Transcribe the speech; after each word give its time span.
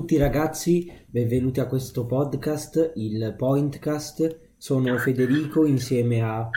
tutti 0.00 0.16
ragazzi, 0.16 0.90
benvenuti 1.06 1.60
a 1.60 1.66
questo 1.66 2.06
podcast, 2.06 2.92
il 2.94 3.34
Pointcast. 3.36 4.54
Sono 4.56 4.96
Federico 4.96 5.66
insieme 5.66 6.22
a 6.22 6.48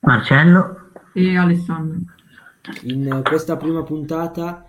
Marcello 0.00 0.92
e 1.12 1.36
Alessandro. 1.36 1.98
In 2.84 3.20
questa 3.22 3.58
prima 3.58 3.82
puntata 3.82 4.64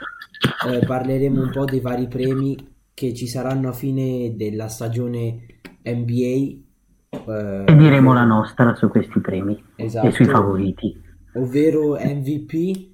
eh, 0.68 0.86
parleremo 0.86 1.42
un 1.42 1.52
po' 1.52 1.64
dei 1.64 1.80
vari 1.80 2.10
premi 2.10 2.58
che 2.94 3.14
ci 3.14 3.28
saranno 3.28 3.70
a 3.70 3.74
fine 3.74 4.36
della 4.36 4.68
stagione 4.68 5.46
NBA. 5.82 6.64
Eh, 7.12 7.64
e 7.66 7.76
diremo 7.78 8.14
la 8.14 8.26
nostra 8.26 8.76
su 8.76 8.90
questi 8.90 9.22
premi 9.22 9.64
esatto, 9.78 10.08
e 10.08 10.12
sui 10.12 10.26
favoriti. 10.26 11.02
Ovvero 11.36 11.94
MVP, 11.94 12.90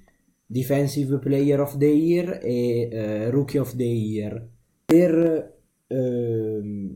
Defensive 0.46 1.18
Player 1.18 1.58
of 1.58 1.76
the 1.76 1.86
Year 1.86 2.38
e 2.40 2.88
eh, 2.88 3.30
Rookie 3.30 3.58
of 3.58 3.74
the 3.74 3.82
Year. 3.82 4.50
Per, 4.92 5.58
ehm, 5.86 6.94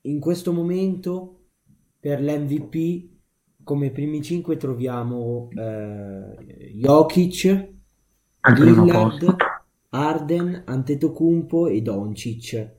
in 0.00 0.20
questo 0.20 0.54
momento 0.54 1.48
per 2.00 2.22
l'MVP 2.22 3.10
come 3.62 3.90
primi 3.90 4.22
5 4.22 4.56
troviamo 4.56 5.50
eh, 5.50 6.72
Jokic, 6.72 7.72
Lillard, 8.54 9.36
Arden, 9.90 10.62
Antetokounmpo 10.64 11.66
e 11.66 11.82
Doncic. 11.82 12.74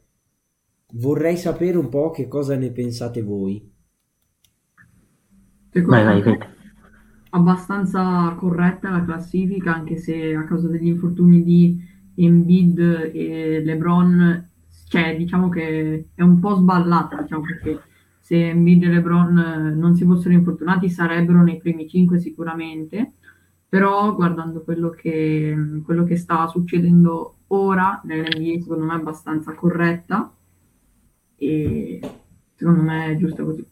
Vorrei 0.93 1.37
sapere 1.37 1.77
un 1.77 1.89
po' 1.89 2.09
che 2.09 2.27
cosa 2.27 2.55
ne 2.55 2.71
pensate 2.71 3.21
voi. 3.21 3.71
Secondo 5.69 6.03
vai, 6.03 6.21
vai, 6.21 6.21
vai. 6.23 6.47
abbastanza 7.29 8.33
corretta 8.39 8.89
la 8.89 9.03
classifica, 9.03 9.75
anche 9.75 9.97
se 9.97 10.33
a 10.33 10.45
causa 10.45 10.67
degli 10.67 10.87
infortuni 10.87 11.43
di 11.43 11.86
Embiid 12.17 13.11
e 13.13 13.61
LeBron, 13.63 14.49
cioè 14.87 15.15
diciamo 15.15 15.49
che 15.49 16.07
è 16.13 16.21
un 16.21 16.39
po' 16.39 16.55
sballata, 16.55 17.21
diciamo 17.21 17.41
perché 17.41 17.81
se 18.19 18.49
Embiid 18.49 18.83
e 18.83 18.87
LeBron 18.87 19.37
eh, 19.37 19.75
non 19.75 19.95
si 19.95 20.03
fossero 20.05 20.33
infortunati 20.33 20.89
sarebbero 20.89 21.41
nei 21.43 21.57
primi 21.57 21.87
5 21.87 22.19
sicuramente, 22.19 23.13
però 23.69 24.13
guardando 24.15 24.61
quello 24.63 24.89
che, 24.89 25.81
quello 25.83 26.03
che 26.03 26.17
sta 26.17 26.47
succedendo 26.47 27.35
ora 27.47 28.01
nell'NBA 28.03 28.61
secondo 28.61 28.85
me 28.85 28.93
è 28.93 28.97
abbastanza 28.97 29.53
corretta 29.53 30.31
e 31.37 31.99
secondo 32.55 32.81
me 32.81 33.11
è 33.11 33.15
giusto 33.17 33.45
così. 33.45 33.65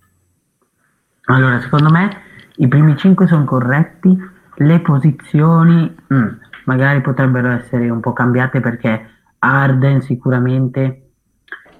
Allora, 1.25 1.59
secondo 1.59 1.89
me 1.89 2.09
i 2.57 2.67
primi 2.67 2.95
5 2.95 3.27
sono 3.27 3.45
corretti, 3.45 4.15
le 4.57 4.80
posizioni 4.80 5.93
mm, 6.13 6.27
magari 6.66 7.02
potrebbero 7.02 7.49
essere 7.49 7.89
un 7.89 7.99
po' 7.99 8.13
cambiate 8.13 8.59
perché 8.59 9.09
Arden 9.39 10.02
sicuramente, 10.02 11.11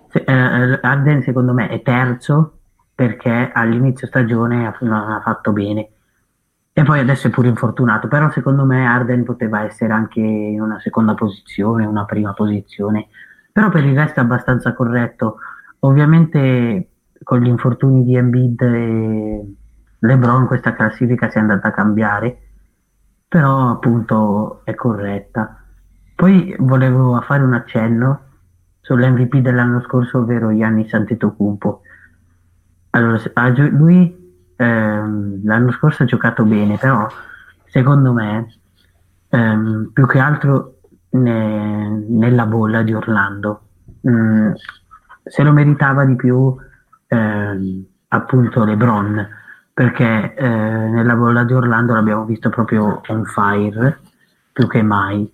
se, 0.09 0.23
eh, 0.25 0.80
Arden 0.81 1.22
secondo 1.22 1.53
me 1.53 1.67
è 1.69 1.81
terzo 1.81 2.59
perché 2.95 3.52
all'inizio 3.53 4.08
stagione 4.08 4.73
non 4.81 4.94
ha 4.94 5.22
fatto 5.22 5.52
bene. 5.52 5.89
E 6.78 6.83
poi 6.83 7.00
adesso 7.00 7.28
è 7.28 7.30
pure 7.30 7.47
infortunato, 7.47 8.08
però 8.08 8.30
secondo 8.31 8.66
me 8.66 8.86
Arden 8.86 9.23
poteva 9.23 9.63
essere 9.63 9.94
anche 9.94 10.19
in 10.19 10.61
una 10.61 10.80
seconda 10.80 11.13
posizione, 11.13 11.86
una 11.86 12.03
prima 12.06 12.33
posizione, 12.33 13.08
però 13.52 13.69
per 13.69 13.86
il 13.86 13.95
resto 13.95 14.19
è 14.19 14.23
abbastanza 14.23 14.73
corretto. 14.73 15.38
Ovviamente 15.80 16.89
con 17.23 17.39
gli 17.39 17.47
infortuni 17.47 18.03
di 18.03 18.16
Embiid 18.16 18.61
e 18.61 19.56
LeBron 20.00 20.47
questa 20.47 20.73
classifica 20.73 21.30
si 21.30 21.38
è 21.38 21.41
andata 21.41 21.69
a 21.69 21.72
cambiare, 21.72 22.44
però 23.35 23.72
appunto 23.72 24.62
è 24.63 24.73
corretta. 24.75 25.62
Poi 26.16 26.56
volevo 26.57 27.19
fare 27.19 27.44
un 27.44 27.53
accenno 27.53 28.22
sull'MVP 28.79 29.40
dell'anno 29.40 29.81
scorso, 29.81 30.19
ovvero 30.19 30.56
Gianni 30.56 30.88
Antetokounmpo 30.90 31.81
allora, 32.91 33.19
lui 33.72 34.53
ehm, 34.56 35.41
l'anno 35.44 35.72
scorso 35.73 36.03
ha 36.03 36.06
giocato 36.06 36.46
bene, 36.46 36.78
però 36.78 37.06
secondo 37.66 38.13
me 38.13 38.56
ehm, 39.28 39.90
più 39.91 40.07
che 40.07 40.19
altro 40.19 40.78
ne, 41.09 41.90
nella 42.07 42.46
bolla 42.46 42.84
di 42.84 42.94
Orlando. 42.94 43.63
Mm, 44.07 44.52
se 45.25 45.44
lo 45.44 45.52
meritava 45.52 46.06
di 46.06 46.16
più 46.16 46.56
ehm, 47.07 47.84
appunto 48.07 48.63
LeBron 48.63 49.28
perché 49.75 50.34
eh, 50.36 50.47
nella 50.47 51.16
bolla 51.16 51.44
di 51.44 51.52
Orlando 51.52 51.94
l'abbiamo 51.94 52.24
visto 52.24 52.47
proprio 52.47 53.02
on 53.08 53.25
fire 53.25 54.00
più 54.53 54.68
che 54.68 54.81
mai. 54.81 55.30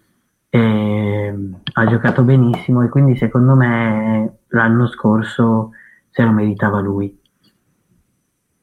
E, 0.49 1.35
ha 1.73 1.85
giocato 1.85 2.23
benissimo 2.23 2.81
e 2.81 2.89
quindi 2.89 3.15
secondo 3.15 3.55
me 3.55 4.39
l'anno 4.47 4.87
scorso 4.87 5.73
se 6.09 6.23
lo 6.23 6.31
meritava 6.31 6.79
lui. 6.79 7.15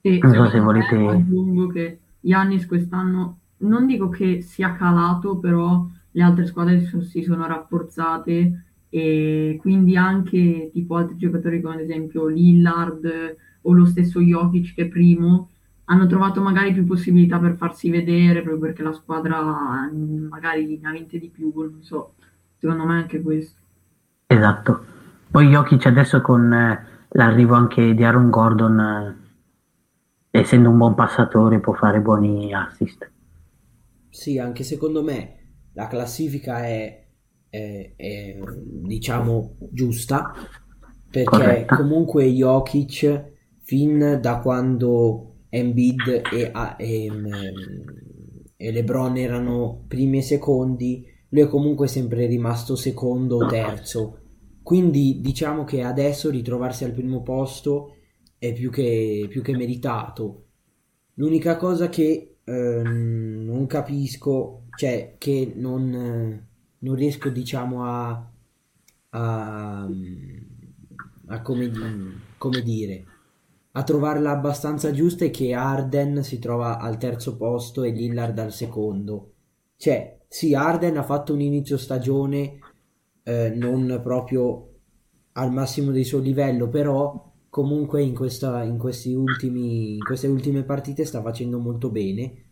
E 0.00 0.18
non 0.20 0.32
so 0.32 0.46
se 0.46 0.58
volete... 0.58 0.96
Aggiungo 0.96 1.68
che 1.68 2.00
Yannis 2.22 2.66
quest'anno, 2.66 3.38
non 3.58 3.86
dico 3.86 4.08
che 4.08 4.42
sia 4.42 4.72
calato, 4.72 5.38
però 5.38 5.86
le 6.10 6.22
altre 6.24 6.46
squadre 6.46 6.80
si 6.80 7.22
sono 7.22 7.46
rafforzate 7.46 8.64
e 8.88 9.56
quindi 9.60 9.96
anche 9.96 10.70
tipo 10.72 10.96
altri 10.96 11.16
giocatori 11.16 11.60
come 11.60 11.74
ad 11.74 11.80
esempio 11.82 12.26
Lillard 12.26 13.36
o 13.60 13.72
lo 13.72 13.84
stesso 13.84 14.18
Jokic 14.18 14.74
che 14.74 14.82
è 14.82 14.88
primo 14.88 15.50
hanno 15.90 16.06
trovato 16.06 16.42
magari 16.42 16.72
più 16.72 16.84
possibilità 16.84 17.38
per 17.38 17.56
farsi 17.56 17.90
vedere 17.90 18.42
proprio 18.42 18.58
perché 18.58 18.82
la 18.82 18.92
squadra 18.92 19.90
magari 20.28 20.78
ne 20.80 20.88
ha 20.88 20.92
vinte 20.92 21.18
di 21.18 21.28
più, 21.30 21.50
non 21.54 21.82
so, 21.82 22.14
secondo 22.58 22.84
me 22.84 22.94
anche 22.94 23.22
questo. 23.22 23.56
Esatto. 24.26 24.84
Poi 25.30 25.48
Jokic 25.48 25.86
adesso 25.86 26.20
con 26.20 26.52
eh, 26.52 26.84
l'arrivo 27.10 27.54
anche 27.54 27.94
di 27.94 28.04
Aaron 28.04 28.28
Gordon 28.28 28.80
eh, 30.30 30.38
essendo 30.38 30.68
un 30.68 30.76
buon 30.76 30.94
passatore 30.94 31.60
può 31.60 31.72
fare 31.72 32.00
buoni 32.00 32.52
assist. 32.52 33.10
Sì, 34.10 34.38
anche 34.38 34.64
secondo 34.64 35.02
me 35.02 35.36
la 35.72 35.86
classifica 35.86 36.66
è, 36.66 37.06
è, 37.48 37.92
è 37.96 38.38
diciamo 38.82 39.56
giusta 39.70 40.34
perché 41.10 41.30
Corretta. 41.30 41.76
comunque 41.76 42.26
Jokic 42.26 43.36
fin 43.62 44.18
da 44.20 44.38
quando 44.40 45.27
Embiid 45.48 46.22
e, 46.32 46.52
e, 46.78 47.10
e 48.56 48.72
LeBron 48.72 49.16
erano 49.16 49.84
primi 49.88 50.18
e 50.18 50.22
secondi 50.22 51.06
lui 51.30 51.42
è 51.42 51.46
comunque 51.48 51.88
sempre 51.88 52.26
rimasto 52.26 52.74
secondo 52.74 53.36
o 53.36 53.46
terzo 53.46 54.18
quindi 54.68 55.22
diciamo 55.22 55.64
che 55.64 55.82
adesso 55.82 56.28
ritrovarsi 56.28 56.84
al 56.84 56.92
primo 56.92 57.22
posto 57.22 57.94
è 58.36 58.52
più 58.52 58.70
che, 58.70 59.26
più 59.30 59.40
che 59.40 59.56
meritato. 59.56 60.44
L'unica 61.14 61.56
cosa 61.56 61.88
che 61.88 62.36
eh, 62.44 62.82
non 62.82 63.66
capisco, 63.66 64.64
cioè 64.76 65.14
che 65.16 65.54
non, 65.56 66.46
non 66.78 66.94
riesco 66.94 67.30
diciamo 67.30 67.82
a, 67.82 68.30
a, 69.08 69.88
a 71.28 71.40
come, 71.40 71.70
come, 72.36 72.60
dire, 72.60 73.04
a 73.78 73.84
trovarla 73.84 74.32
abbastanza 74.32 74.90
giusta 74.90 75.24
è 75.24 75.30
che 75.30 75.54
Arden 75.54 76.24
si 76.24 76.40
trova 76.40 76.80
al 76.80 76.98
terzo 76.98 77.36
posto 77.36 77.84
e 77.84 77.90
Lillard 77.90 78.36
al 78.40 78.52
secondo. 78.52 79.34
Cioè, 79.76 80.18
sì, 80.26 80.52
Arden 80.52 80.96
ha 80.96 81.04
fatto 81.04 81.32
un 81.32 81.40
inizio 81.40 81.76
stagione 81.76 82.58
eh, 83.22 83.50
non 83.50 84.00
proprio 84.02 84.68
al 85.34 85.52
massimo 85.52 85.92
del 85.92 86.04
suo 86.04 86.18
livello, 86.18 86.68
però 86.68 87.32
comunque 87.48 88.02
in, 88.02 88.16
questa, 88.16 88.64
in, 88.64 88.80
ultimi, 88.80 89.94
in, 89.94 90.04
queste 90.04 90.26
ultime 90.26 90.64
partite 90.64 91.04
sta 91.04 91.22
facendo 91.22 91.60
molto 91.60 91.88
bene 91.88 92.46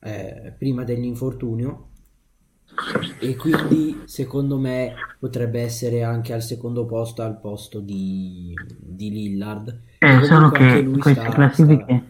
eh, 0.00 0.54
prima 0.56 0.82
dell'infortunio 0.82 1.90
e 3.20 3.36
quindi 3.36 4.00
secondo 4.06 4.56
me 4.56 4.94
potrebbe 5.20 5.60
essere 5.60 6.02
anche 6.02 6.32
al 6.32 6.42
secondo 6.42 6.86
posto 6.86 7.22
al 7.22 7.38
posto 7.38 7.78
di, 7.78 8.52
di 8.78 9.10
Lillard 9.10 9.82
eh, 9.98 10.24
solo 10.24 10.50
che 10.50 10.82
queste 10.98 11.20
sta, 11.20 11.30
classifiche 11.30 11.84
sta... 11.84 12.02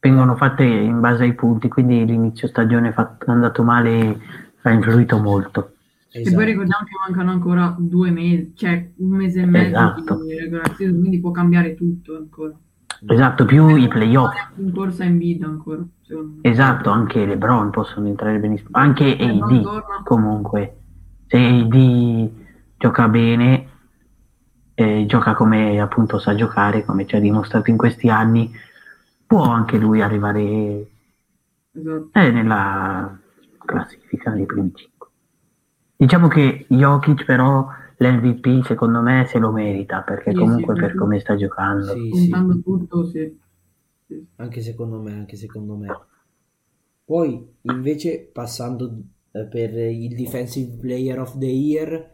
vengono 0.00 0.36
fatte 0.36 0.62
in 0.64 1.00
base 1.00 1.24
ai 1.24 1.34
punti 1.34 1.68
quindi 1.68 2.04
l'inizio 2.04 2.46
stagione 2.46 2.92
fatto, 2.92 3.30
andato 3.30 3.62
male 3.62 4.20
ha 4.62 4.70
influito 4.70 5.18
molto 5.18 5.72
Esatto. 6.10 6.30
E 6.30 6.34
poi 6.34 6.44
ricordiamo 6.46 6.84
che 6.84 6.92
mancano 7.06 7.30
ancora 7.32 7.76
due 7.78 8.10
mesi, 8.10 8.52
cioè 8.56 8.90
un 8.96 9.10
mese 9.10 9.42
e 9.42 9.46
mezzo 9.46 9.66
esatto. 9.68 10.24
di 10.24 10.38
regolazione, 10.38 10.98
quindi 10.98 11.20
può 11.20 11.30
cambiare 11.30 11.74
tutto 11.74 12.16
ancora. 12.16 12.54
Esatto, 13.06 13.44
più 13.44 13.76
i 13.76 13.86
playoff. 13.88 14.34
In 14.56 14.72
corsa 14.72 15.04
in 15.04 15.18
vita 15.18 15.46
ancora. 15.46 15.84
Esatto, 16.40 16.90
anche 16.90 17.24
LeBron 17.24 17.70
possono 17.70 18.08
entrare 18.08 18.38
benissimo. 18.38 18.70
Anche 18.72 19.16
AD 19.16 20.02
comunque. 20.04 20.76
Se 21.28 21.36
AD 21.36 22.30
gioca 22.78 23.08
bene, 23.08 23.68
eh, 24.74 25.04
gioca 25.06 25.34
come 25.34 25.80
appunto 25.80 26.18
sa 26.18 26.34
giocare, 26.34 26.84
come 26.84 27.06
ci 27.06 27.16
ha 27.16 27.20
dimostrato 27.20 27.70
in 27.70 27.76
questi 27.76 28.08
anni, 28.08 28.50
può 29.26 29.42
anche 29.42 29.76
lui 29.76 30.00
arrivare 30.00 30.86
esatto. 31.74 32.10
eh, 32.12 32.30
nella 32.30 33.18
classifica 33.64 34.30
dei 34.30 34.46
primi 34.46 34.72
cinque. 34.74 35.08
Diciamo 35.96 36.28
che 36.28 36.66
Jokic 36.68 37.24
però 37.24 37.66
l'MVP 37.96 38.64
secondo 38.64 39.00
me 39.00 39.26
se 39.28 39.38
lo 39.38 39.50
merita 39.50 40.00
perché 40.02 40.30
Sì, 40.30 40.38
comunque 40.38 40.74
sì, 40.74 40.80
per 40.80 40.90
sì. 40.92 40.96
come 40.96 41.18
sta 41.20 41.36
giocando. 41.36 41.92
Sì, 41.94 42.12
sì. 42.12 42.30
Contando 42.30 42.60
tutto, 42.60 43.04
sì. 43.04 43.38
Sì. 44.06 44.26
Anche 44.36 44.60
secondo 44.62 45.00
me, 45.02 45.12
anche 45.12 45.36
secondo 45.36 45.76
me. 45.76 45.88
Poi, 47.04 47.56
invece, 47.62 48.30
passando 48.32 49.02
per 49.30 49.74
il 49.74 50.14
Defensive 50.14 50.76
Player 50.76 51.18
of 51.20 51.38
the 51.38 51.46
Year, 51.46 52.10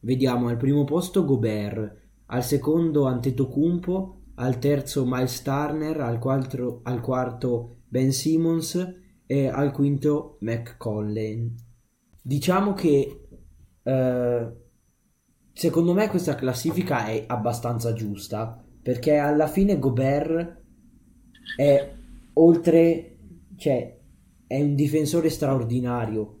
vediamo 0.00 0.48
al 0.48 0.56
primo 0.56 0.84
posto 0.84 1.24
Gobert, 1.24 1.96
al 2.26 2.44
secondo 2.44 3.06
Antetokounmpo, 3.06 4.22
al 4.34 4.58
terzo 4.58 5.04
Miles 5.06 5.42
Turner, 5.42 6.00
al 6.00 6.18
quarto, 6.18 6.80
al 6.84 7.00
quarto 7.00 7.82
Ben 7.88 8.12
Simmons 8.12 8.96
e 9.26 9.46
al 9.46 9.72
quinto 9.72 10.36
McCollin. 10.40 11.54
Diciamo 12.22 12.72
che 12.74 13.28
eh, 13.82 14.52
secondo 15.52 15.92
me 15.92 16.08
questa 16.08 16.34
classifica 16.34 17.06
è 17.06 17.24
abbastanza 17.26 17.92
giusta 17.92 18.62
perché 18.80 19.16
alla 19.16 19.48
fine 19.48 19.78
Gobert 19.78 20.62
è 21.56 21.92
oltre, 22.34 23.16
cioè 23.56 23.98
è 24.46 24.60
un 24.60 24.74
difensore 24.74 25.28
straordinario. 25.28 26.37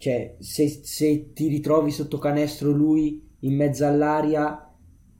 Cioè, 0.00 0.36
se, 0.38 0.80
se 0.82 1.32
ti 1.34 1.48
ritrovi 1.48 1.90
sotto 1.90 2.16
canestro 2.16 2.70
lui 2.70 3.22
in 3.40 3.54
mezzo 3.54 3.84
all'aria, 3.86 4.74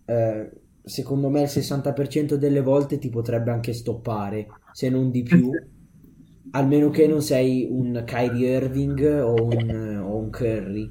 eh, 0.06 0.50
secondo 0.82 1.28
me 1.28 1.42
il 1.42 1.48
60% 1.48 2.36
delle 2.36 2.62
volte 2.62 2.96
ti 2.98 3.10
potrebbe 3.10 3.50
anche 3.50 3.74
stoppare, 3.74 4.48
se 4.72 4.88
non 4.88 5.10
di 5.10 5.22
più. 5.22 5.50
Almeno 6.52 6.88
che 6.88 7.06
non 7.06 7.20
sei 7.20 7.68
un 7.70 8.02
Kyrie 8.06 8.56
Irving 8.56 9.22
o 9.22 9.44
un, 9.44 10.00
o 10.02 10.16
un 10.16 10.30
Curry. 10.30 10.88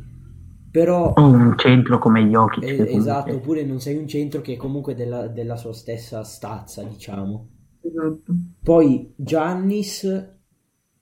Però 0.69 1.13
O 1.17 1.23
un 1.23 1.57
centro 1.57 1.97
come 1.99 2.21
Jokic. 2.27 2.63
eh, 2.63 2.95
esatto, 2.95 3.37
oppure 3.37 3.63
non 3.63 3.79
sei 3.79 3.95
un 3.97 4.07
centro 4.07 4.41
che 4.41 4.53
è 4.53 4.57
comunque 4.57 4.93
della, 4.93 5.27
della 5.27 5.55
sua 5.57 5.73
stessa 5.73 6.23
stazza, 6.23 6.83
diciamo. 6.83 7.47
Esatto. 7.81 8.33
Poi 8.61 9.13
Giannis, 9.17 10.05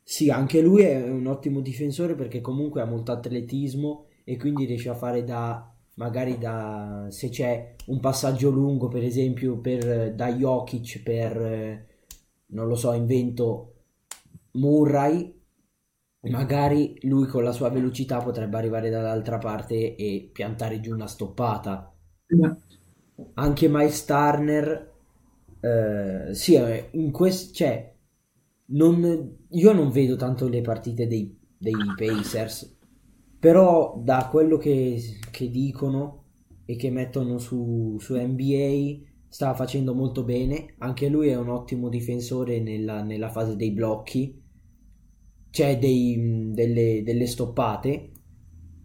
sì, 0.09 0.29
anche 0.29 0.61
lui 0.61 0.83
è 0.83 1.09
un 1.09 1.27
ottimo 1.27 1.59
difensore 1.59 2.15
perché 2.15 2.39
comunque 2.39 2.81
ha 2.81 2.85
molto 2.85 3.11
atletismo 3.11 4.05
e 4.23 4.37
quindi 4.37 4.63
riesce 4.65 4.87
a 4.89 4.95
fare 4.95 5.23
da, 5.25 5.69
magari 5.95 6.37
da, 6.37 7.07
se 7.09 7.27
c'è 7.29 7.75
un 7.87 7.99
passaggio 7.99 8.49
lungo, 8.49 8.87
per 8.87 9.03
esempio, 9.03 9.57
per, 9.59 10.13
da 10.15 10.31
Jokic 10.33 11.03
per, 11.03 11.41
eh, 11.41 11.87
non 12.47 12.67
lo 12.67 12.75
so, 12.75 12.93
invento 12.93 13.73
Murray, 14.51 15.33
magari 16.21 16.97
lui 17.03 17.27
con 17.27 17.43
la 17.43 17.51
sua 17.51 17.69
velocità 17.69 18.19
potrebbe 18.21 18.57
arrivare 18.57 18.89
dall'altra 18.89 19.37
parte 19.39 19.95
e 19.95 20.29
piantare 20.31 20.79
giù 20.79 20.93
una 20.93 21.07
stoppata. 21.07 21.91
Anche 23.35 23.67
Miles 23.67 24.05
Turner 24.05 24.91
eh, 25.59 26.33
sì 26.33 26.55
eh, 26.55 26.89
in 26.91 27.11
quest- 27.11 27.53
cioè, 27.53 27.93
non, 28.69 29.37
io 29.49 29.73
non 29.73 29.91
vedo 29.91 30.15
tanto 30.15 30.47
le 30.47 30.61
partite 30.61 31.07
dei, 31.07 31.37
dei 31.57 31.73
Pacers 31.95 32.77
però 33.39 33.99
da 34.03 34.27
quello 34.29 34.57
che, 34.57 34.99
che 35.31 35.49
dicono 35.49 36.23
e 36.65 36.75
che 36.75 36.89
mettono 36.89 37.37
su, 37.37 37.95
su 37.99 38.15
NBA 38.15 39.05
sta 39.29 39.53
facendo 39.53 39.93
molto 39.93 40.23
bene. 40.23 40.75
Anche 40.79 41.07
lui 41.07 41.27
è 41.29 41.37
un 41.37 41.49
ottimo 41.49 41.89
difensore 41.89 42.59
nella, 42.59 43.03
nella 43.03 43.29
fase 43.29 43.55
dei 43.55 43.71
blocchi 43.71 44.43
c'è 45.49 45.79
dei, 45.79 46.51
delle, 46.51 47.03
delle 47.03 47.25
stoppate 47.25 48.11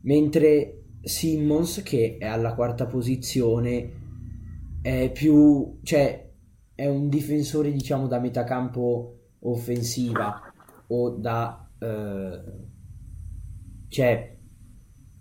mentre 0.03 0.85
Simmons 1.03 1.83
che 1.83 2.17
è 2.19 2.27
alla 2.27 2.55
quarta 2.55 2.87
posizione 2.87 4.01
è 4.81 5.11
più 5.13 5.81
cioè 5.83 6.31
è 6.75 6.87
un 6.87 7.09
difensore 7.09 7.73
diciamo 7.73 8.07
da 8.07 8.21
metà 8.21 8.45
campo 8.45 9.22
offensiva 9.43 10.41
o 10.89 11.11
da 11.11 11.71
eh, 11.79 12.43
cioè 13.89 14.39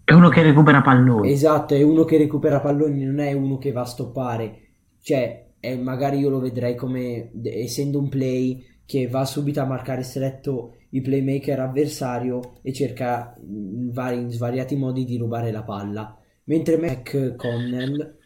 È 0.03 0.13
uno 0.13 0.29
che 0.29 0.43
recupera 0.43 0.83
palloni. 0.83 1.31
esatto 1.31 1.73
è 1.75 1.81
uno 1.83 2.03
che 2.03 2.17
recupera 2.17 2.59
palloni 2.61 3.03
non 3.05 3.19
è 3.19 3.33
uno 3.33 3.57
che 3.57 3.71
va 3.71 3.81
a 3.81 3.85
stoppare. 3.85 4.59
Cioè 5.01 5.53
è- 5.59 5.75
magari 5.77 6.19
io 6.19 6.29
lo 6.29 6.39
vedrei 6.39 6.75
come 6.75 7.31
essendo 7.43 7.99
un 7.99 8.09
play 8.09 8.63
che 8.85 9.07
va 9.07 9.25
subito 9.25 9.61
a 9.61 9.65
marcare 9.65 10.03
stretto 10.03 10.75
il 10.91 11.01
playmaker 11.01 11.59
avversario 11.59 12.59
e 12.61 12.73
cerca 12.73 13.35
in, 13.41 13.91
vari- 13.91 14.19
in 14.21 14.31
svariati 14.31 14.75
modi 14.75 15.05
di 15.05 15.17
rubare 15.17 15.51
la 15.51 15.63
palla. 15.63 16.17
Mentre 16.45 16.77
McConnell 16.77 18.17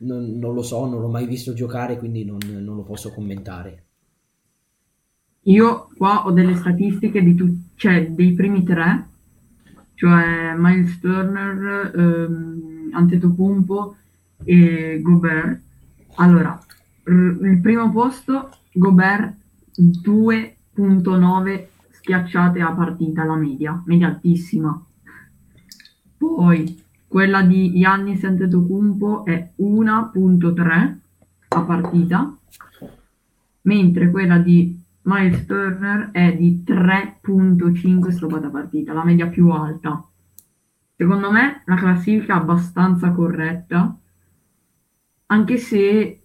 non, 0.00 0.38
non 0.38 0.54
lo 0.54 0.62
so, 0.62 0.84
non 0.86 1.00
l'ho 1.00 1.08
mai 1.08 1.26
visto 1.26 1.52
giocare 1.52 1.98
quindi 1.98 2.24
non, 2.24 2.38
non 2.44 2.76
lo 2.76 2.82
posso 2.84 3.12
commentare 3.12 3.87
Io 5.48 5.88
qua 5.96 6.26
ho 6.26 6.30
delle 6.30 6.54
statistiche 6.56 7.22
di 7.22 7.34
tu- 7.34 7.56
cioè 7.74 8.10
dei 8.10 8.34
primi 8.34 8.64
tre, 8.64 9.06
cioè 9.94 10.54
Miles 10.56 11.00
Turner, 11.00 11.92
ehm, 11.94 12.90
Antetokounmpo 12.92 13.96
e 14.44 15.00
Gobert. 15.02 15.60
Allora, 16.16 16.58
r- 17.04 17.38
il 17.42 17.60
primo 17.60 17.90
posto, 17.90 18.50
Gobert 18.72 19.34
2.9 19.74 21.70
schiacciate 21.92 22.60
a 22.60 22.72
partita, 22.72 23.24
la 23.24 23.36
media, 23.36 23.82
media 23.86 24.08
altissima. 24.08 24.84
Poi 26.16 26.82
quella 27.06 27.40
di 27.42 27.72
Giannis 27.72 28.22
Antetokounmpo 28.22 29.24
è 29.24 29.50
1.3 29.56 30.98
a 31.48 31.62
partita, 31.62 32.36
mentre 33.62 34.10
quella 34.10 34.36
di 34.38 34.77
Miles 35.08 35.46
Turner 35.46 36.10
è 36.12 36.36
di 36.36 36.62
3.5 36.66 38.10
stopate 38.10 38.46
a 38.46 38.50
partita, 38.50 38.92
la 38.92 39.04
media 39.04 39.26
più 39.28 39.48
alta. 39.48 40.06
Secondo 40.94 41.30
me 41.30 41.62
la 41.64 41.76
classifica 41.76 42.34
è 42.34 42.36
abbastanza 42.36 43.12
corretta, 43.12 43.96
anche 45.26 45.56
se 45.56 46.22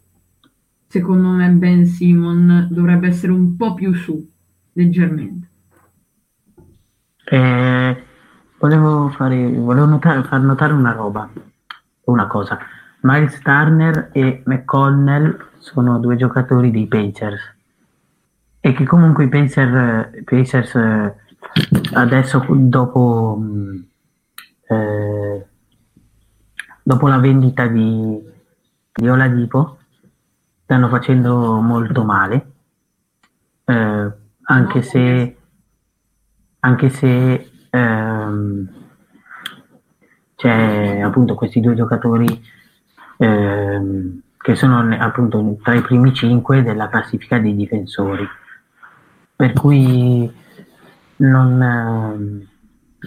secondo 0.86 1.30
me 1.30 1.50
Ben 1.52 1.86
Simon 1.86 2.68
dovrebbe 2.70 3.08
essere 3.08 3.32
un 3.32 3.56
po' 3.56 3.74
più 3.74 3.94
su, 3.94 4.30
leggermente. 4.74 5.50
Eh, 7.24 8.04
volevo 8.60 9.08
fare, 9.10 9.50
volevo 9.50 9.86
notare- 9.86 10.24
far 10.24 10.42
notare 10.42 10.74
una 10.74 10.92
roba, 10.92 11.30
una 12.06 12.28
cosa. 12.28 12.60
Miles 13.04 13.40
Turner 13.40 14.10
e 14.12 14.44
McConnell 14.46 15.52
sono 15.60 16.00
due 16.00 16.18
giocatori 16.18 16.70
dei 16.70 16.88
Pacers 16.88 17.53
e 18.66 18.72
che 18.72 18.86
comunque 18.86 19.26
i 19.26 19.28
Pacer- 19.28 20.24
Pacers 20.24 20.76
eh, 20.76 21.16
adesso 21.96 22.46
dopo, 22.48 23.36
mh, 23.38 23.86
eh, 24.70 25.46
dopo 26.82 27.08
la 27.10 27.18
vendita 27.18 27.68
di, 27.68 28.24
di 28.94 29.10
Oladipo 29.10 29.80
stanno 30.64 30.88
facendo 30.88 31.60
molto 31.60 32.06
male, 32.06 32.52
eh, 33.66 34.12
anche 34.44 34.82
se 34.82 35.38
anche 36.62 36.90
se 36.90 37.52
ehm, 37.70 38.70
c'è 40.38 41.02
appunto 41.02 41.36
questi 41.36 41.60
due 41.60 41.76
giocatori 41.76 42.42
ehm, 43.18 44.22
che 44.38 44.56
sono 44.56 44.96
appunto 44.98 45.58
tra 45.62 45.74
i 45.74 45.82
primi 45.82 46.14
cinque 46.14 46.64
della 46.64 46.88
classifica 46.88 47.40
dei 47.40 47.54
difensori. 47.58 48.26
Per 49.36 49.54
cui 49.54 50.32
non, 51.18 51.62
ehm, 51.62 52.48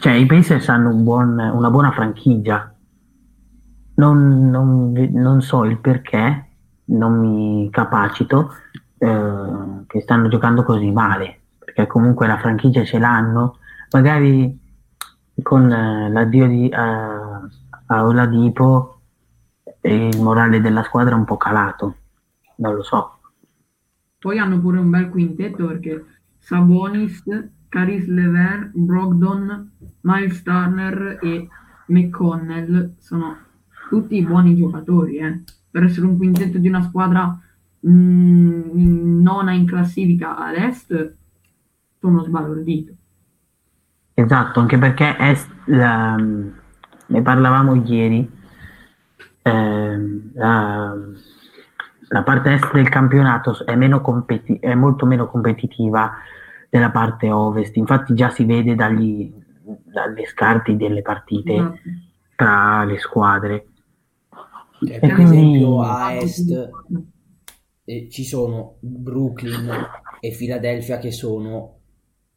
cioè, 0.01 0.13
i 0.13 0.27
Pacers 0.27 0.69
hanno 0.69 0.91
un 0.91 1.05
buon- 1.05 1.39
una 1.39 1.71
buona 1.71 1.91
franchigia. 1.93 2.73
Non, 3.95 4.51
non 4.51 4.93
non 5.13 5.41
so 5.41 5.65
il 5.65 5.79
perché, 5.79 6.49
non 6.87 7.19
mi 7.19 7.71
capacito 7.71 8.53
eh, 8.99 9.85
che 9.87 10.01
stanno 10.01 10.29
giocando 10.29 10.63
così 10.65 10.91
male, 10.91 11.41
perché 11.59 11.87
comunque 11.87 12.27
la 12.27 12.39
franchigia 12.39 12.85
ce 12.85 12.99
l'hanno, 12.99 13.59
magari 13.93 14.59
con 15.43 15.71
eh, 15.73 16.11
l'addio 16.11 16.47
di, 16.47 16.71
a 16.73 18.05
Oladipo 18.05 19.01
il 19.83 20.21
morale 20.21 20.61
della 20.61 20.83
squadra 20.83 21.15
è 21.15 21.19
un 21.19 21.25
po' 21.25 21.37
calato, 21.37 21.95
non 22.57 22.75
lo 22.75 22.83
so. 22.83 23.19
Poi 24.19 24.39
hanno 24.39 24.61
pure 24.61 24.79
un 24.79 24.91
bel 24.91 25.09
quintetto 25.09 25.67
perché 25.67 26.05
Sabonis, 26.47 27.25
Caris 27.69 28.07
Lever, 28.07 28.71
Brogdon, 28.73 29.69
Miles 30.03 30.43
Turner 30.45 31.19
e 31.21 31.49
McConnell 31.87 32.95
sono 32.99 33.37
tutti 33.89 34.23
buoni 34.23 34.55
giocatori, 34.57 35.17
eh. 35.17 35.43
Per 35.69 35.83
essere 35.83 36.07
un 36.07 36.17
quintetto 36.17 36.59
di 36.59 36.69
una 36.69 36.83
squadra 36.83 37.37
mm, 37.85 39.21
nona 39.23 39.53
in 39.55 39.67
classifica 39.67 40.37
all'est, 40.37 41.17
sono 41.99 42.23
sbalordito. 42.23 42.93
Esatto, 44.15 44.61
anche 44.61 44.79
perché 44.79 45.17
è, 45.17 45.37
la- 45.65 46.15
ne 46.15 47.23
parlavamo 47.23 47.75
ieri, 47.75 48.31
ehm, 49.43 50.31
la, 50.35 50.95
la, 52.09 52.23
parte 52.23 52.53
est 52.53 52.73
del 52.73 52.89
campionato 52.89 53.65
è, 53.65 53.75
meno 53.75 54.01
competi- 54.01 54.59
è 54.61 54.75
molto 54.75 55.07
meno 55.07 55.27
competitiva 55.27 56.13
della 56.69 56.91
parte 56.91 57.31
ovest, 57.31 57.77
infatti 57.77 58.15
già 58.15 58.31
si 58.31 58.45
vede 58.45 58.75
dagli, 58.75 59.33
dalle 59.63 60.27
scarti 60.27 60.77
delle 60.77 61.03
partite 61.03 61.55
esatto. 61.55 61.79
tra 62.35 62.85
le 62.85 62.99
squadre. 62.99 63.67
Cioè, 64.85 64.99
per 64.99 65.15
quindi... 65.15 65.37
esempio 65.37 65.83
a 65.83 66.15
est 66.15 66.71
eh, 67.85 68.09
ci 68.11 68.25
sono 68.25 68.77
Brooklyn 68.81 69.71
e 70.21 70.35
Philadelphia 70.37 70.99
che 70.99 71.13
sono 71.13 71.79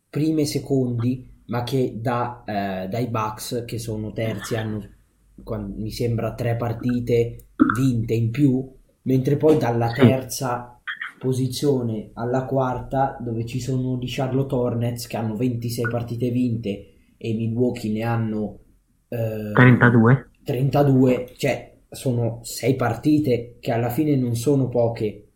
primi 0.10 0.42
e 0.42 0.46
secondi, 0.46 1.44
ma 1.48 1.64
che 1.64 1.98
da, 1.98 2.44
eh, 2.46 2.88
dai 2.88 3.08
Bucks 3.08 3.64
che 3.66 3.78
sono 3.78 4.12
terzi 4.12 4.56
hanno 4.56 4.98
mi 5.76 5.90
sembra 5.92 6.34
tre 6.34 6.56
partite 6.58 7.48
vinte 7.74 8.14
in 8.14 8.30
più, 8.30 8.70
mentre 9.10 9.38
poi 9.38 9.58
dalla 9.58 9.92
terza 9.92 10.80
posizione 11.18 12.12
alla 12.14 12.46
quarta 12.46 13.18
dove 13.20 13.44
ci 13.44 13.60
sono 13.60 13.98
di 13.98 14.06
Charlotte 14.08 14.54
Hornets 14.54 15.08
che 15.08 15.18
hanno 15.18 15.36
26 15.36 15.88
partite 15.90 16.30
vinte 16.30 16.94
e 17.18 17.34
Milwaukee 17.34 17.92
ne 17.92 18.04
hanno 18.04 18.60
eh, 19.10 19.52
32 19.52 20.30
32 20.44 21.34
cioè 21.36 21.78
sono 21.90 22.40
6 22.44 22.76
partite 22.76 23.58
che 23.60 23.72
alla 23.72 23.90
fine 23.90 24.16
non 24.16 24.36
sono 24.36 24.70
poche. 24.70 25.30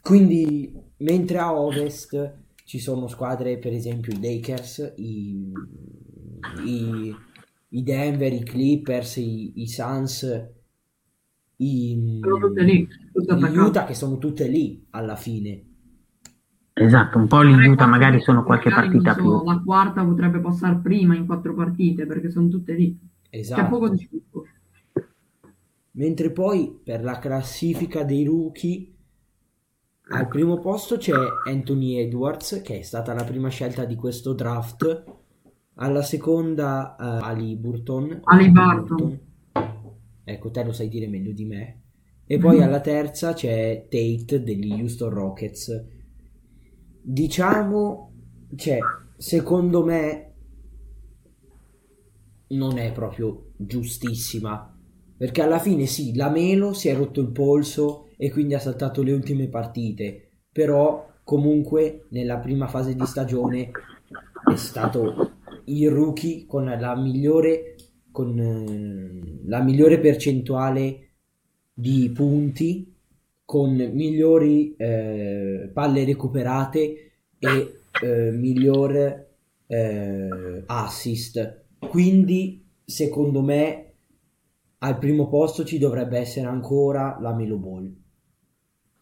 Quindi 0.00 0.72
mentre 0.98 1.38
a 1.38 1.54
ovest 1.54 2.38
ci 2.64 2.78
sono 2.78 3.06
squadre 3.06 3.58
per 3.58 3.74
esempio 3.74 4.14
i 4.14 4.20
Lakers 4.20 4.94
i, 4.96 5.52
i, 6.64 7.14
i 7.68 7.82
Denver 7.82 8.32
i 8.32 8.42
Clippers 8.42 9.16
i, 9.16 9.60
i 9.60 9.68
Suns 9.68 10.24
i, 11.62 12.20
lì, 12.54 12.78
i 12.78 13.58
Utah 13.58 13.84
che 13.84 13.94
sono 13.94 14.18
tutte 14.18 14.48
lì 14.48 14.86
alla 14.90 15.16
fine 15.16 15.66
Esatto, 16.74 17.18
un 17.18 17.26
po' 17.26 17.42
li 17.42 17.52
Utah 17.52 17.86
magari 17.86 18.20
sono 18.20 18.44
qualche 18.44 18.70
partita 18.70 19.12
so, 19.12 19.20
più. 19.20 19.44
La 19.44 19.60
quarta 19.62 20.04
potrebbe 20.04 20.40
passare 20.40 20.80
prima 20.82 21.14
in 21.14 21.26
quattro 21.26 21.54
partite 21.54 22.06
perché 22.06 22.30
sono 22.30 22.48
tutte 22.48 22.72
lì. 22.72 22.98
Esatto. 23.28 23.62
C'è 23.62 23.68
poco 23.68 23.88
di 23.90 23.98
sviluppo. 23.98 24.44
Mentre 25.92 26.30
poi 26.30 26.80
per 26.82 27.04
la 27.04 27.18
classifica 27.18 28.02
dei 28.04 28.24
rookie 28.24 28.90
al 30.14 30.28
primo 30.28 30.58
posto 30.58 30.96
c'è 30.96 31.12
Anthony 31.46 31.98
Edwards 31.98 32.62
che 32.64 32.78
è 32.78 32.82
stata 32.82 33.12
la 33.12 33.24
prima 33.24 33.48
scelta 33.48 33.84
di 33.84 33.94
questo 33.94 34.32
draft. 34.32 35.04
Alla 35.74 36.02
seconda 36.02 36.96
uh, 36.98 37.24
Ali 37.24 37.56
Burton. 37.56 38.20
Ali 38.24 38.50
Burton. 38.50 39.20
Ecco, 40.24 40.50
te 40.50 40.64
lo 40.64 40.72
sai 40.72 40.88
dire 40.88 41.08
meglio 41.08 41.32
di 41.32 41.44
me. 41.44 41.80
E 42.26 42.38
poi 42.38 42.58
mm. 42.58 42.62
alla 42.62 42.80
terza 42.80 43.32
c'è 43.32 43.86
Tate 43.88 44.42
degli 44.42 44.72
Houston 44.72 45.10
Rockets 45.10 46.00
diciamo, 47.02 48.12
cioè, 48.54 48.78
secondo 49.16 49.84
me 49.84 50.32
non 52.48 52.78
è 52.78 52.92
proprio 52.92 53.52
giustissima. 53.56 54.68
Perché 55.16 55.42
alla 55.42 55.58
fine 55.58 55.86
sì, 55.86 56.14
la 56.14 56.30
Melo 56.30 56.72
si 56.72 56.88
è 56.88 56.94
rotto 56.94 57.20
il 57.20 57.30
polso 57.30 58.08
e 58.16 58.30
quindi 58.30 58.54
ha 58.54 58.58
saltato 58.58 59.02
le 59.02 59.12
ultime 59.12 59.48
partite. 59.48 60.30
Però 60.50 61.10
comunque 61.24 62.06
nella 62.10 62.38
prima 62.38 62.66
fase 62.66 62.94
di 62.94 63.06
stagione 63.06 63.70
è 64.52 64.56
stato 64.56 65.30
il 65.66 65.90
rookie 65.90 66.44
con 66.46 66.64
la 66.64 66.96
migliore, 66.96 67.71
con, 68.12 68.38
eh, 68.38 69.42
la 69.46 69.62
migliore 69.62 69.98
percentuale 69.98 71.08
di 71.74 72.10
punti 72.14 72.94
con 73.44 73.74
migliori 73.74 74.74
eh, 74.76 75.70
palle 75.72 76.04
recuperate 76.04 77.12
e 77.38 77.80
eh, 78.00 78.30
miglior 78.30 79.26
eh, 79.66 80.62
assist. 80.66 81.64
Quindi, 81.78 82.64
secondo 82.84 83.42
me, 83.42 83.92
al 84.78 84.98
primo 84.98 85.28
posto 85.28 85.64
ci 85.64 85.78
dovrebbe 85.78 86.18
essere 86.18 86.46
ancora 86.46 87.18
la 87.20 87.34
Melo 87.34 87.56
Ball. 87.56 87.92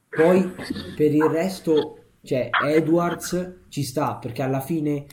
Poi 0.09 0.53
per 0.97 1.15
il 1.15 1.25
resto, 1.25 1.99
cioè 2.23 2.51
Edwards 2.65 3.61
ci 3.69 3.83
sta 3.83 4.17
perché 4.17 4.43
alla 4.43 4.61
fine 4.61 5.07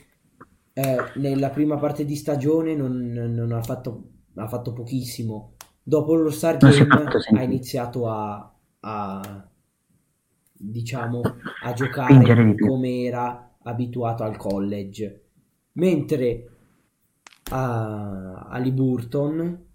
eh, 0.77 0.97
nella 1.15 1.49
prima 1.49 1.77
parte 1.77 2.05
di 2.05 2.15
stagione 2.15 2.75
non, 2.75 3.11
non 3.11 3.51
ha, 3.51 3.63
fatto, 3.63 4.09
ha 4.35 4.47
fatto 4.47 4.73
pochissimo. 4.73 5.55
Dopo 5.81 6.13
lo 6.13 6.29
Star 6.29 6.57
Game 6.57 6.87
ha 7.35 7.41
iniziato 7.41 8.07
a, 8.07 8.55
a 8.81 9.49
diciamo 10.59 11.21
a 11.63 11.73
giocare 11.73 12.55
come 12.55 13.03
era 13.05 13.55
abituato 13.63 14.21
al 14.21 14.37
college. 14.37 15.23
Mentre 15.73 16.49
a, 17.49 18.47
a 18.47 18.61
Burton 18.69 19.65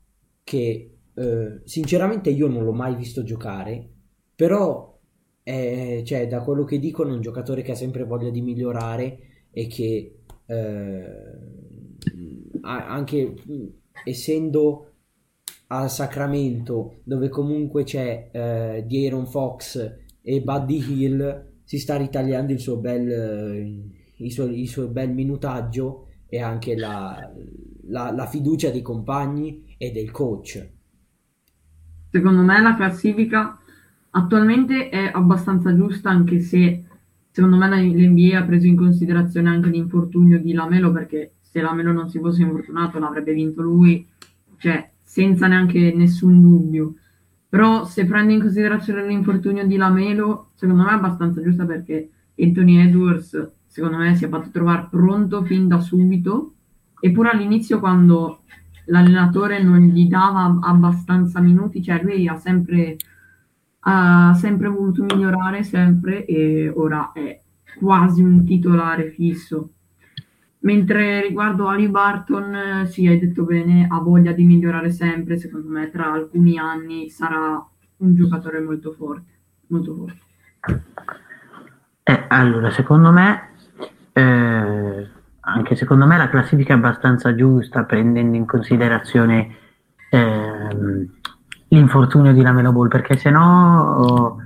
che 0.45 0.99
eh, 1.15 1.61
sinceramente 1.65 2.31
io 2.31 2.47
non 2.47 2.63
l'ho 2.63 2.73
mai 2.73 2.95
visto 2.95 3.25
giocare 3.25 3.89
però 4.37 4.99
è, 5.43 6.03
cioè, 6.05 6.29
da 6.29 6.43
quello 6.43 6.65
che 6.65 6.79
dicono 6.79 7.11
è 7.11 7.15
un 7.15 7.21
giocatore 7.21 7.63
che 7.63 7.73
ha 7.73 7.77
sempre 7.77 8.05
voglia 8.05 8.31
di 8.31 8.41
migliorare 8.41 9.19
e 9.51 9.67
che 9.67 10.22
eh, 10.53 11.41
anche 12.63 13.35
essendo 14.05 14.87
a 15.69 15.89
Sacramento, 15.89 17.01
dove 17.05 17.29
comunque 17.29 17.85
c'è 17.85 18.31
eh, 18.31 18.85
D'Aaron 18.87 19.27
Fox 19.27 19.95
e 20.21 20.43
Buddy 20.43 20.77
Hill, 20.77 21.51
si 21.65 21.79
sta 21.79 21.97
ritagliando 21.97 22.53
il 22.53 22.61
suo 22.61 22.77
bel, 22.77 23.11
eh, 23.11 23.83
il 24.17 24.33
suo, 24.33 24.45
il 24.45 24.69
suo 24.69 24.89
bel 24.89 25.11
minutaggio 25.11 26.09
e 26.29 26.41
anche 26.41 26.77
la, 26.77 27.33
la, 27.89 28.13
la 28.13 28.27
fiducia 28.27 28.71
dei 28.71 28.83
compagni 28.83 29.75
e 29.79 29.91
del 29.91 30.11
coach. 30.11 30.71
Secondo 32.11 32.43
me 32.43 32.61
la 32.61 32.77
classifica 32.77 33.59
attualmente 34.11 34.91
è 34.91 35.11
abbastanza 35.13 35.75
giusta, 35.75 36.11
anche 36.11 36.41
se 36.41 36.85
secondo 37.33 37.57
me 37.57 37.69
l'NBA 37.69 38.39
ha 38.39 38.45
preso 38.45 38.69
in 38.69 38.77
considerazione 38.77 39.49
anche 39.49 39.71
l'infortunio 39.71 40.41
di 40.41 40.53
Lamelo, 40.53 40.93
perché 40.93 41.33
se 41.41 41.61
Lamelo 41.61 41.91
non 41.91 42.09
si 42.09 42.21
fosse 42.21 42.43
infortunato 42.43 43.01
l'avrebbe 43.01 43.33
vinto 43.33 43.61
lui. 43.63 44.07
Cioè, 44.59 44.91
senza 45.03 45.49
neanche 45.49 45.93
nessun 45.93 46.41
dubbio. 46.41 46.95
Però 47.49 47.85
se 47.85 48.07
prendi 48.07 48.35
in 48.35 48.41
considerazione 48.41 49.07
l'infortunio 49.07 49.67
di 49.67 49.77
Lamelo, 49.77 50.53
secondo 50.55 50.85
me 50.85 50.91
è 50.91 50.95
abbastanza 50.95 51.43
giusta 51.43 51.67
perché 51.67 52.09
Anthony 52.39 52.79
Edwards, 52.79 53.51
secondo 53.67 53.99
me, 53.99 54.15
si 54.15 54.25
è 54.25 54.29
fatto 54.29 54.51
trovare 54.51 54.89
pronto 54.91 55.43
fin 55.43 55.69
da 55.69 55.81
subito. 55.81 56.55
Eppure 56.99 57.31
all'inizio, 57.31 57.79
quando 57.79 58.45
l'allenatore 58.87 59.63
non 59.63 59.81
gli 59.81 60.07
dava 60.09 60.59
abbastanza 60.63 61.41
minuti, 61.41 61.83
cioè 61.83 62.03
lui 62.03 62.27
ha 62.27 62.37
sempre, 62.37 62.97
ha 63.85 64.35
sempre 64.35 64.69
voluto 64.69 65.05
migliorare, 65.05 65.63
sempre, 65.63 66.25
e 66.25 66.71
ora 66.75 67.13
è 67.13 67.41
quasi 67.79 68.23
un 68.23 68.45
titolare 68.45 69.11
fisso. 69.11 69.71
Mentre 70.61 71.21
riguardo 71.23 71.67
Ali 71.67 71.89
Barton, 71.89 72.87
sì, 72.87 73.07
hai 73.09 73.19
detto 73.19 73.43
bene, 73.43 73.89
ha 73.91 73.99
voglia 73.99 74.31
di 74.33 74.45
migliorare 74.45 74.91
sempre, 74.91 75.37
secondo 75.37 75.69
me 75.69 75.91
tra 75.91 76.13
alcuni 76.13 76.57
anni 76.59 77.11
sarà 77.11 77.65
un 77.97 78.15
giocatore 78.15 78.61
molto 78.61 78.93
forte, 78.93 79.33
molto 79.69 79.95
forte. 79.95 80.21
Eh, 82.05 82.25
allora, 82.29 82.71
secondo 82.71 83.11
me, 83.11 83.49
eh, 84.13 85.09
anche 85.41 85.75
secondo 85.75 86.07
me 86.07 86.17
la 86.17 86.29
classifica 86.29 86.75
è 86.75 86.77
abbastanza 86.77 87.35
giusta, 87.35 87.83
prendendo 87.83 88.37
in 88.37 88.47
considerazione 88.47 89.57
eh, 90.11 91.09
l'infortunio 91.73 92.33
di 92.33 92.43
Lamelo 92.43 92.73
Ball, 92.73 92.89
perché 92.89 93.17
se 93.17 93.31
no... 93.31 94.37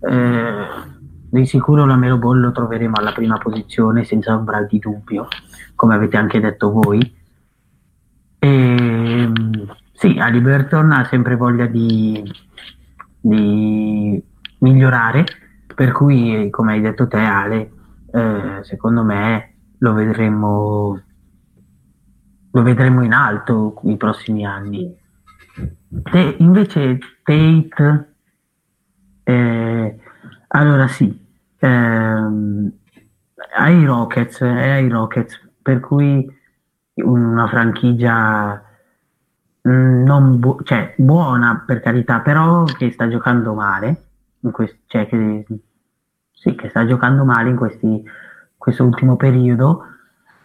Eh, 0.00 0.88
di 1.30 1.46
sicuro 1.46 1.86
la 1.86 1.94
Melo 1.94 2.18
Ball 2.18 2.40
lo 2.40 2.50
troveremo 2.50 2.96
alla 2.96 3.12
prima 3.12 3.38
posizione 3.38 4.02
senza 4.02 4.34
ombra 4.34 4.62
di 4.62 4.80
dubbio, 4.80 5.28
come 5.76 5.94
avete 5.94 6.16
anche 6.16 6.40
detto 6.40 6.72
voi. 6.72 7.00
E, 8.38 8.48
ehm, 8.48 9.74
sì, 9.92 10.18
Ali 10.18 10.40
Burton 10.40 10.90
ha 10.90 11.04
sempre 11.04 11.36
voglia 11.36 11.66
di, 11.66 12.20
di, 13.20 14.20
migliorare, 14.58 15.24
per 15.72 15.92
cui, 15.92 16.50
come 16.50 16.72
hai 16.72 16.80
detto 16.80 17.06
te, 17.06 17.18
Ale, 17.18 17.70
eh, 18.10 18.58
secondo 18.62 19.04
me 19.04 19.54
lo 19.78 19.92
vedremo, 19.92 21.00
lo 22.50 22.62
vedremo 22.62 23.04
in 23.04 23.12
alto 23.12 23.80
i 23.84 23.96
prossimi 23.96 24.44
anni. 24.44 24.98
Te, 26.10 26.36
invece 26.38 26.98
Tate, 27.22 28.14
eh, 29.24 29.98
allora 30.48 30.88
sì, 30.88 31.26
ehm, 31.58 32.72
ai 33.56 33.84
Rockets, 33.84 34.40
è 34.42 34.70
ai 34.70 34.88
Rockets, 34.88 35.40
per 35.62 35.80
cui 35.80 36.26
una 36.94 37.46
franchigia 37.48 38.62
mm, 39.68 40.02
non 40.04 40.38
bu- 40.38 40.62
cioè, 40.64 40.94
buona 40.96 41.62
per 41.66 41.80
carità, 41.80 42.20
però 42.20 42.64
che 42.64 42.90
sta 42.92 43.08
giocando 43.08 43.54
male, 43.54 44.04
quest- 44.52 44.78
cioè 44.86 45.06
che, 45.06 45.44
sì, 46.32 46.54
che 46.54 46.68
sta 46.68 46.86
giocando 46.86 47.24
male 47.24 47.50
in 47.50 47.56
questi, 47.56 48.02
questo 48.56 48.84
ultimo 48.84 49.16
periodo, 49.16 49.84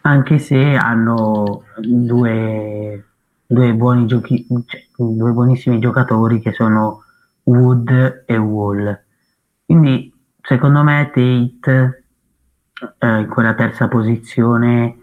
anche 0.01 0.37
se 0.39 0.75
hanno 0.75 1.63
due, 1.77 3.05
due 3.47 3.73
buoni 3.73 4.05
giochi, 4.05 4.45
cioè, 4.65 4.81
due 4.95 5.31
buonissimi 5.31 5.79
giocatori 5.79 6.39
che 6.39 6.51
sono 6.53 7.03
Wood 7.43 8.23
e 8.25 8.37
Wall. 8.37 9.03
Quindi 9.65 10.13
secondo 10.41 10.83
me 10.83 11.11
Tate 11.13 12.03
eh, 12.99 13.19
in 13.19 13.27
quella 13.27 13.53
terza 13.53 13.87
posizione 13.87 14.99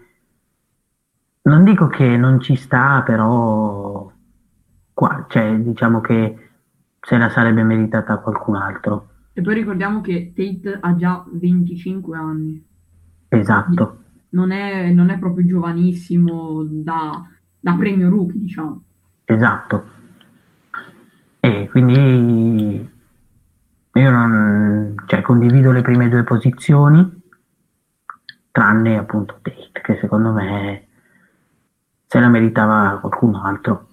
non 1.43 1.63
dico 1.63 1.87
che 1.87 2.15
non 2.15 2.39
ci 2.39 2.55
sta, 2.55 3.01
però 3.05 4.09
qua, 4.93 5.25
cioè, 5.29 5.57
diciamo 5.57 5.99
che 5.99 6.49
se 7.01 7.17
la 7.17 7.29
sarebbe 7.29 7.63
meritata 7.63 8.19
qualcun 8.19 8.55
altro. 8.55 9.09
E 9.33 9.41
poi 9.41 9.55
ricordiamo 9.55 9.99
che 10.01 10.31
Tate 10.33 10.77
ha 10.79 10.95
già 10.95 11.25
25 11.29 12.17
anni. 12.17 12.65
Esatto. 13.27 13.97
Non 14.29 14.51
è, 14.51 14.91
non 14.91 15.09
è 15.09 15.19
proprio 15.19 15.45
giovanissimo 15.45 16.63
da, 16.63 17.21
da 17.63 17.75
premio 17.75 18.09
rookie, 18.09 18.41
diciamo. 18.41 18.83
Esatto. 19.23 19.83
E 21.39 21.69
quindi 21.69 22.89
io 23.93 24.11
non, 24.11 24.95
cioè, 25.07 25.21
condivido 25.21 25.71
le 25.71 25.81
prime 25.81 26.09
due 26.09 26.25
posizioni, 26.25 27.21
tranne 28.51 28.97
appunto 28.97 29.39
Tate, 29.41 29.81
che 29.81 29.97
secondo 30.01 30.33
me 30.33 30.87
se 32.05 32.19
la 32.19 32.27
meritava 32.27 32.99
qualcun 32.99 33.35
altro. 33.35 33.87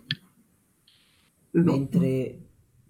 Mentre 1.52 2.38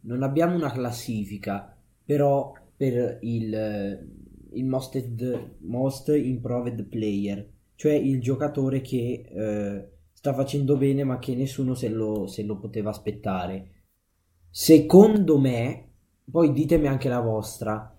non 0.03 0.23
abbiamo 0.23 0.57
una 0.57 0.71
classifica, 0.73 1.77
però 2.03 2.55
per 2.75 3.19
il, 3.21 4.09
il 4.53 4.65
most, 4.65 5.59
most 5.59 6.09
improved 6.09 6.85
player, 6.85 7.47
cioè 7.75 7.93
il 7.93 8.19
giocatore 8.23 8.81
che 8.81 9.27
eh, 9.31 9.90
sta 10.21 10.35
facendo 10.35 10.77
bene 10.77 11.03
ma 11.03 11.19
che 11.19 11.35
nessuno 11.35 11.73
se 11.73 11.89
lo, 11.89 12.27
se 12.27 12.43
lo 12.43 12.59
poteva 12.59 12.91
aspettare. 12.91 13.71
Secondo 14.51 15.39
me, 15.39 15.93
poi 16.31 16.53
ditemi 16.53 16.89
anche 16.89 17.09
la 17.09 17.21
vostra, 17.21 17.97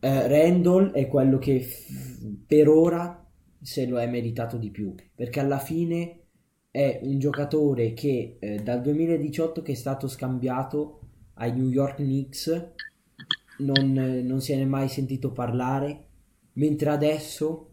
eh, 0.00 0.28
Randall 0.28 0.90
è 0.90 1.06
quello 1.06 1.38
che 1.38 1.60
f- 1.60 2.26
per 2.44 2.68
ora 2.68 3.24
se 3.60 3.86
lo 3.86 4.00
è 4.00 4.08
meritato 4.08 4.56
di 4.56 4.72
più, 4.72 4.96
perché 5.14 5.38
alla 5.38 5.60
fine 5.60 6.22
è 6.72 6.98
un 7.02 7.20
giocatore 7.20 7.92
che 7.92 8.38
eh, 8.40 8.58
dal 8.64 8.80
2018 8.82 9.62
che 9.62 9.72
è 9.72 9.76
stato 9.76 10.08
scambiato 10.08 11.02
ai 11.34 11.52
New 11.52 11.68
York 11.68 11.96
Knicks 11.96 12.72
non, 13.58 13.92
non 13.92 14.40
se 14.40 14.56
ne 14.56 14.62
è 14.62 14.66
mai 14.66 14.88
sentito 14.88 15.30
parlare, 15.30 16.08
mentre 16.54 16.90
adesso 16.90 17.70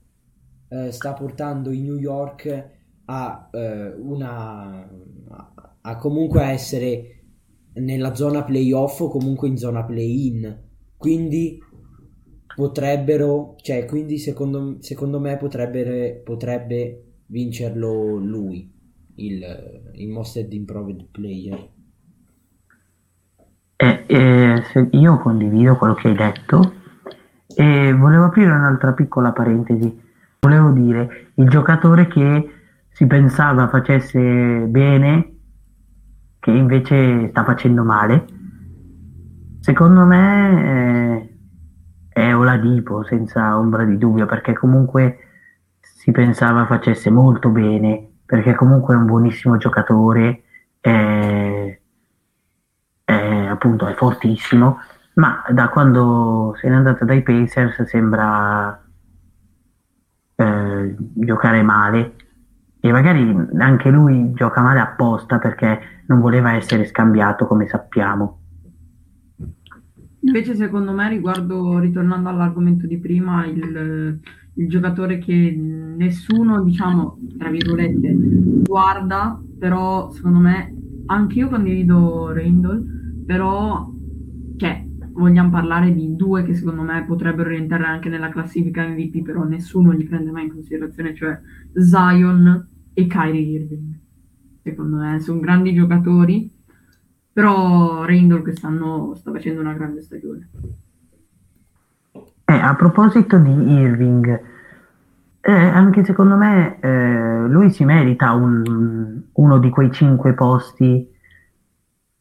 eh, 0.70 0.92
sta 0.92 1.13
portando 1.13 1.72
i 1.72 1.82
New 1.82 1.98
York 1.98 2.82
a 3.05 3.50
eh, 3.51 3.93
una 3.98 4.88
a, 5.81 5.98
comunque 5.98 6.43
essere 6.43 7.24
nella 7.75 8.13
zona 8.15 8.43
playoff 8.43 9.01
o 9.01 9.10
comunque 9.10 9.48
in 9.48 9.57
zona 9.57 9.83
play-in. 9.83 10.62
Quindi 10.98 11.60
potrebbero, 12.55 13.56
cioè, 13.62 13.86
quindi 13.86 14.17
secondo, 14.17 14.78
secondo 14.80 15.19
me 15.19 15.38
potrebbe, 15.38 16.21
potrebbe 16.23 17.04
vincerlo 17.28 18.17
lui, 18.17 18.71
il, 19.15 19.91
il 19.93 20.10
Most 20.10 20.45
Improved 20.49 21.08
Player. 21.12 21.69
Eh, 23.75 24.06
eh, 24.08 24.88
io 24.91 25.17
condivido 25.17 25.75
quello 25.75 25.93
che 25.95 26.08
hai 26.08 26.15
detto 26.15 26.73
e 27.56 27.93
volevo 27.93 28.25
aprire 28.25 28.51
un'altra 28.51 28.93
piccola 28.93 29.32
parentesi. 29.32 30.01
Volevo 30.39 30.71
dire, 30.71 31.32
il 31.36 31.49
giocatore 31.49 32.08
che 32.08 32.62
si 32.93 33.08
pensava 33.08 33.67
facesse 33.67 34.19
bene, 34.19 35.32
che 36.39 36.51
invece 36.51 37.29
sta 37.29 37.43
facendo 37.43 37.84
male, 37.84 38.25
secondo 39.62 40.06
me 40.06 41.27
eh, 42.10 42.19
è 42.21 42.36
Oladipo, 42.36 43.03
senza 43.03 43.58
ombra 43.58 43.84
di 43.84 43.97
dubbio, 43.97 44.27
perché 44.27 44.53
comunque 44.53 45.17
si 45.79 46.12
pensava 46.12 46.67
facesse 46.67 47.10
molto 47.10 47.49
bene, 47.49 48.10
perché 48.25 48.53
comunque 48.53 48.93
è 48.93 48.97
un 48.97 49.06
buonissimo 49.06 49.58
giocatore, 49.58 50.43
è, 50.79 51.79
è, 53.06 53.45
appunto 53.49 53.88
è 53.88 53.93
fortissimo, 53.95 54.77
ma 55.15 55.43
da 55.49 55.69
quando 55.69 56.56
se 56.60 56.69
n'è 56.69 56.75
andato 56.75 57.06
dai 57.06 57.23
Pacers 57.23 57.84
sembra 57.86 58.79
eh, 60.36 60.95
giocare 61.13 61.62
male 61.63 62.15
e 62.86 62.91
magari 62.91 63.34
anche 63.60 63.89
lui 63.89 64.34
gioca 64.34 64.62
male 64.62 64.82
apposta 64.82 65.39
perché 65.39 66.04
non 66.08 66.19
voleva 66.19 66.56
essere 66.56 66.84
scambiato 66.84 67.48
come 67.48 67.65
sappiamo. 67.65 68.39
Invece 70.19 70.54
secondo 70.54 70.91
me 70.91 71.08
riguardo, 71.08 71.80
ritornando 71.80 72.28
all'argomento 72.28 72.86
di 72.86 72.98
prima, 73.00 73.46
il, 73.46 74.19
il 74.56 74.67
giocatore 74.67 75.17
che 75.19 75.56
nessuno, 75.58 76.62
diciamo, 76.62 77.19
tra 77.38 77.50
virgolette, 77.50 78.15
guarda, 78.63 79.41
però 79.58 80.12
secondo 80.12 80.39
me 80.39 80.76
anche 81.06 81.39
io 81.39 81.48
condivido 81.48 82.34
Randall, 82.34 83.24
però 83.26 83.89
cioè, 84.58 84.86
vogliamo 85.13 85.52
parlare 85.52 85.93
di 85.93 86.17
due 86.17 86.43
che 86.43 86.54
secondo 86.54 86.82
me 86.82 87.06
potrebbero 87.06 87.48
rientrare 87.48 87.86
anche 87.86 88.10
nella 88.10 88.28
classifica 88.28 88.86
MVP, 88.86 89.22
però 89.22 89.46
nessuno 89.46 89.91
li 89.91 90.04
prende 90.04 90.32
mai 90.32 90.43
in 90.43 90.52
considerazione, 90.52 91.15
cioè 91.15 91.39
Zion 91.76 92.72
e 92.93 93.08
Kyrie 93.08 93.60
Irving. 93.60 93.99
Secondo 94.62 94.97
me 94.97 95.19
sono 95.19 95.39
grandi 95.39 95.73
giocatori, 95.73 96.49
però 97.34 98.06
Randall 98.06 98.41
quest'anno 98.41 99.13
sta 99.15 99.32
facendo 99.32 99.62
una 99.62 99.73
grande 99.73 100.01
stagione. 100.01 100.49
Eh, 102.45 102.53
a 102.53 102.75
proposito 102.75 103.38
di 103.38 103.51
Irving, 103.73 104.41
eh, 105.41 105.51
anche 105.51 106.06
secondo 106.06 106.36
me 106.36 106.79
eh, 106.79 107.47
lui 107.47 107.71
si 107.71 107.84
merita 107.84 108.32
un, 108.34 109.21
uno 109.32 109.58
di 109.60 109.69
quei 109.69 109.91
cinque 109.91 110.34
posti 110.34 111.10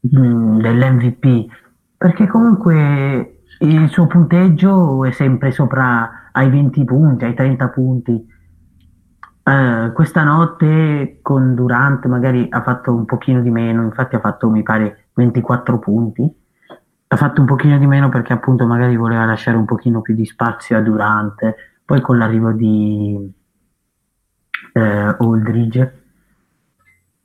mh, 0.01 0.19
mm, 0.19 0.61
dell'MVP, 0.61 1.47
perché 1.97 2.27
comunque 2.27 3.43
il 3.61 3.89
suo 3.91 4.07
punteggio 4.07 5.05
è 5.05 5.13
sempre 5.13 5.53
sopra 5.53 6.31
ai 6.33 6.51
20 6.51 6.85
punti, 6.85 7.25
ai 7.25 7.35
30 7.35 7.69
punti. 7.69 8.32
Eh, 9.45 9.91
questa 9.93 10.23
notte 10.23 11.19
con 11.21 11.55
Durant 11.55 12.07
magari 12.07 12.47
ha 12.49 12.63
fatto 12.63 12.95
un 12.95 13.05
pochino 13.05 13.41
di 13.41 13.51
meno, 13.51 13.83
infatti 13.83 14.15
ha 14.15 14.21
fatto 14.21 14.49
mi 14.49 14.63
pare 14.63 15.09
24 15.15 15.79
punti. 15.79 16.41
Ha 17.09 17.17
fatto 17.17 17.41
un 17.41 17.47
pochino 17.47 17.77
di 17.79 17.87
meno 17.87 18.09
perché 18.09 18.33
appunto 18.33 18.67
magari 18.67 18.97
voleva 18.97 19.25
lasciare 19.25 19.57
un 19.57 19.67
pochino 19.67 20.01
più 20.01 20.15
di 20.15 20.25
spazio 20.25 20.79
a 20.79 20.81
Durant. 20.81 21.55
Poi 21.85 22.01
con 22.01 22.17
l'arrivo 22.17 22.53
di 22.53 23.33
eh, 24.73 24.81
Aldridge, 25.19 26.03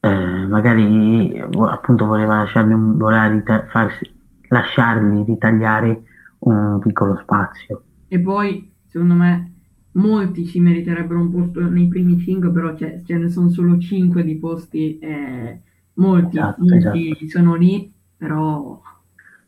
eh, 0.02 0.46
magari 0.48 1.40
appunto 1.40 2.06
voleva, 2.06 2.38
lasciargli 2.38 2.74
un, 2.74 2.98
voleva 2.98 3.28
rita- 3.28 3.66
farsi, 3.70 4.12
lasciargli 4.50 5.24
ritagliare 5.24 6.02
un 6.40 6.80
piccolo 6.80 7.18
spazio. 7.22 7.84
E 8.10 8.20
poi, 8.20 8.74
secondo 8.88 9.14
me, 9.14 9.57
molti 9.98 10.46
si 10.46 10.60
meriterebbero 10.60 11.20
un 11.20 11.32
posto 11.32 11.62
nei 11.68 11.88
primi 11.88 12.20
5, 12.20 12.52
però 12.52 12.76
ce 12.76 13.04
ne 13.06 13.30
sono 13.30 13.50
solo 13.50 13.78
5 13.78 14.24
di 14.24 14.38
posti, 14.38 14.98
eh, 15.00 15.62
molti, 15.94 16.38
esatto, 16.38 16.62
molti 16.64 17.12
esatto. 17.12 17.28
sono 17.28 17.56
lì, 17.56 17.92
però, 18.16 18.82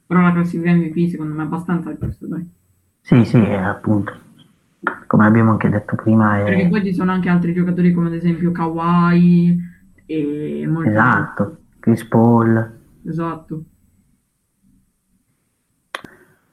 però 0.05 0.21
la 0.21 0.33
classifica 0.33 0.73
MVP 0.73 1.07
secondo 1.09 1.33
me 1.33 1.43
è 1.43 1.45
abbastanza 1.45 1.95
giusta. 1.97 2.27
Dai. 2.27 2.49
Sì, 3.01 3.25
sì, 3.25 3.37
appunto. 3.37 4.27
Come 5.07 5.25
abbiamo 5.25 5.51
anche 5.51 5.69
detto 5.69 5.95
prima. 5.95 6.39
È... 6.39 6.43
Perché 6.43 6.67
poi 6.69 6.83
ci 6.83 6.93
sono 6.93 7.11
anche 7.11 7.29
altri 7.29 7.53
giocatori 7.53 7.93
come 7.93 8.07
ad 8.07 8.13
esempio 8.13 8.51
Kawhi 8.51 9.57
e 10.05 10.65
molti 10.67 10.89
Esatto, 10.89 11.43
altri. 11.43 11.57
Chris 11.79 12.05
Paul. 12.05 12.77
Esatto. 13.05 13.63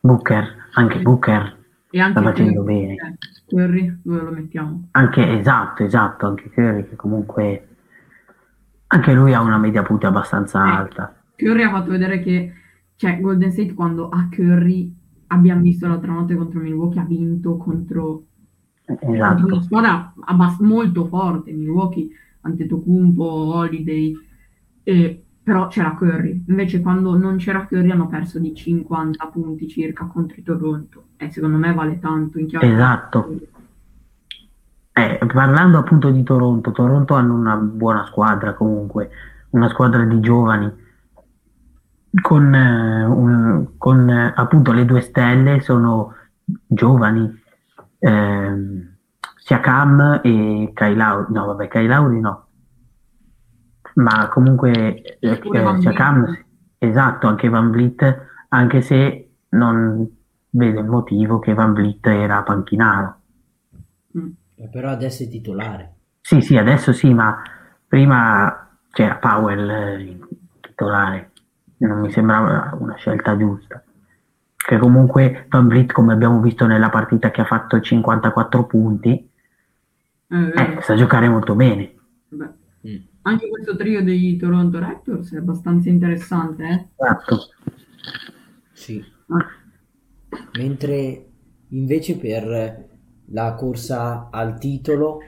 Booker, 0.00 0.68
anche 0.74 1.00
Booker 1.00 1.56
e 1.90 2.00
anche 2.00 2.20
sta 2.20 2.30
facendo 2.30 2.62
bene. 2.62 2.92
Eh, 2.94 3.14
Curry, 3.46 4.00
dove 4.02 4.22
lo 4.22 4.30
mettiamo? 4.30 4.88
Anche, 4.92 5.38
esatto, 5.38 5.84
esatto, 5.84 6.26
anche 6.26 6.50
Curry 6.50 6.88
che 6.88 6.96
comunque 6.96 7.68
anche 8.88 9.12
lui 9.12 9.32
ha 9.34 9.40
una 9.40 9.58
media 9.58 9.82
punti 9.82 10.06
abbastanza 10.06 10.64
eh, 10.64 10.70
alta. 10.70 11.22
Curry 11.36 11.62
ha 11.62 11.70
fatto 11.70 11.90
vedere 11.90 12.20
che 12.20 12.52
cioè, 12.96 13.20
Golden 13.20 13.52
State 13.52 13.74
quando 13.74 14.08
ha 14.08 14.28
Curry 14.30 14.94
abbiamo 15.28 15.60
visto 15.60 15.86
l'altra 15.86 16.12
notte 16.12 16.34
contro 16.34 16.60
Milwaukee 16.60 17.00
ha 17.00 17.04
vinto 17.04 17.56
contro, 17.56 18.24
esatto. 18.84 19.34
contro 19.34 19.46
una 19.54 19.62
squadra 19.62 20.14
abbast- 20.24 20.60
molto 20.60 21.06
forte 21.06 21.52
Milwaukee, 21.52 22.08
Antetokounmpo, 22.42 23.24
Holiday 23.24 24.14
e, 24.82 25.25
però 25.46 25.68
c'era 25.68 25.94
Curry. 25.94 26.42
Invece 26.48 26.80
quando 26.80 27.16
non 27.16 27.36
c'era 27.36 27.66
Curry 27.66 27.88
hanno 27.92 28.08
perso 28.08 28.40
di 28.40 28.52
50 28.52 29.26
punti 29.26 29.68
circa 29.68 30.04
contro 30.06 30.42
Toronto. 30.42 31.04
E 31.16 31.30
secondo 31.30 31.56
me 31.56 31.72
vale 31.72 32.00
tanto 32.00 32.40
in 32.40 32.48
chiave. 32.48 32.72
Esatto. 32.72 33.32
Eh, 34.92 35.20
parlando 35.32 35.78
appunto 35.78 36.10
di 36.10 36.24
Toronto, 36.24 36.72
Toronto 36.72 37.14
hanno 37.14 37.34
una 37.34 37.54
buona 37.54 38.04
squadra 38.06 38.54
comunque, 38.54 39.08
una 39.50 39.68
squadra 39.68 40.02
di 40.02 40.18
giovani 40.18 40.72
con, 42.20 42.52
eh, 42.52 43.04
un- 43.04 43.68
con, 43.78 44.10
eh, 44.10 44.32
appunto 44.34 44.72
le 44.72 44.84
due 44.84 45.00
stelle 45.00 45.60
sono 45.60 46.12
giovani, 46.66 47.40
ehm, 48.00 48.94
sia 49.36 49.60
Cam 49.60 50.22
e 50.24 50.72
Kai 50.74 50.96
Lauri, 50.96 51.32
no 51.32 51.46
vabbè 51.46 51.68
Kai 51.68 51.86
Lauri 51.86 52.18
no, 52.18 52.45
ma 53.96 54.28
comunque 54.28 54.72
eh, 55.18 55.18
eh, 55.20 55.38
Vliet. 55.40 55.92
Cam, 55.92 56.44
esatto, 56.78 57.26
anche 57.26 57.48
Van 57.48 57.70
Vliet, 57.70 58.26
anche 58.48 58.80
se 58.82 59.30
non 59.50 60.06
vedo 60.50 60.80
il 60.80 60.86
motivo 60.86 61.38
che 61.38 61.54
Van 61.54 61.72
Vliet 61.72 62.06
era 62.06 62.42
panchinaro. 62.42 63.20
Mm. 64.18 64.30
Eh, 64.56 64.68
Però 64.68 64.90
adesso 64.90 65.22
è 65.22 65.28
titolare. 65.28 65.94
Sì, 66.20 66.40
sì, 66.40 66.56
adesso 66.56 66.92
sì, 66.92 67.12
ma 67.14 67.40
prima 67.86 68.68
c'era 68.90 69.16
Powell 69.16 69.68
eh, 69.70 70.18
titolare, 70.60 71.32
non 71.78 72.00
mi 72.00 72.10
sembrava 72.10 72.76
una 72.78 72.94
scelta 72.96 73.36
giusta. 73.36 73.82
Che 74.56 74.78
comunque 74.78 75.46
Van 75.48 75.68
Vliet, 75.68 75.92
come 75.92 76.12
abbiamo 76.12 76.40
visto 76.40 76.66
nella 76.66 76.90
partita 76.90 77.30
che 77.30 77.40
ha 77.42 77.44
fatto 77.44 77.80
54 77.80 78.66
punti, 78.66 79.30
Eh, 80.28 80.52
eh, 80.56 80.80
sa 80.82 80.94
giocare 80.96 81.28
molto 81.28 81.54
bene. 81.54 81.94
vabbè. 82.28 82.52
Mm. 82.88 82.96
Anche 83.26 83.48
questo 83.48 83.74
trio 83.74 84.04
dei 84.04 84.36
Toronto 84.36 84.78
Raptors 84.78 85.34
è 85.34 85.38
abbastanza 85.38 85.88
interessante, 85.88 86.64
eh? 86.64 86.88
Esatto. 86.94 87.48
Sì. 88.72 89.04
Ah, 89.26 89.46
Mentre 90.56 91.26
invece 91.70 92.16
per 92.18 92.88
la 93.30 93.54
corsa 93.54 94.28
al 94.30 94.58
titolo, 94.60 95.18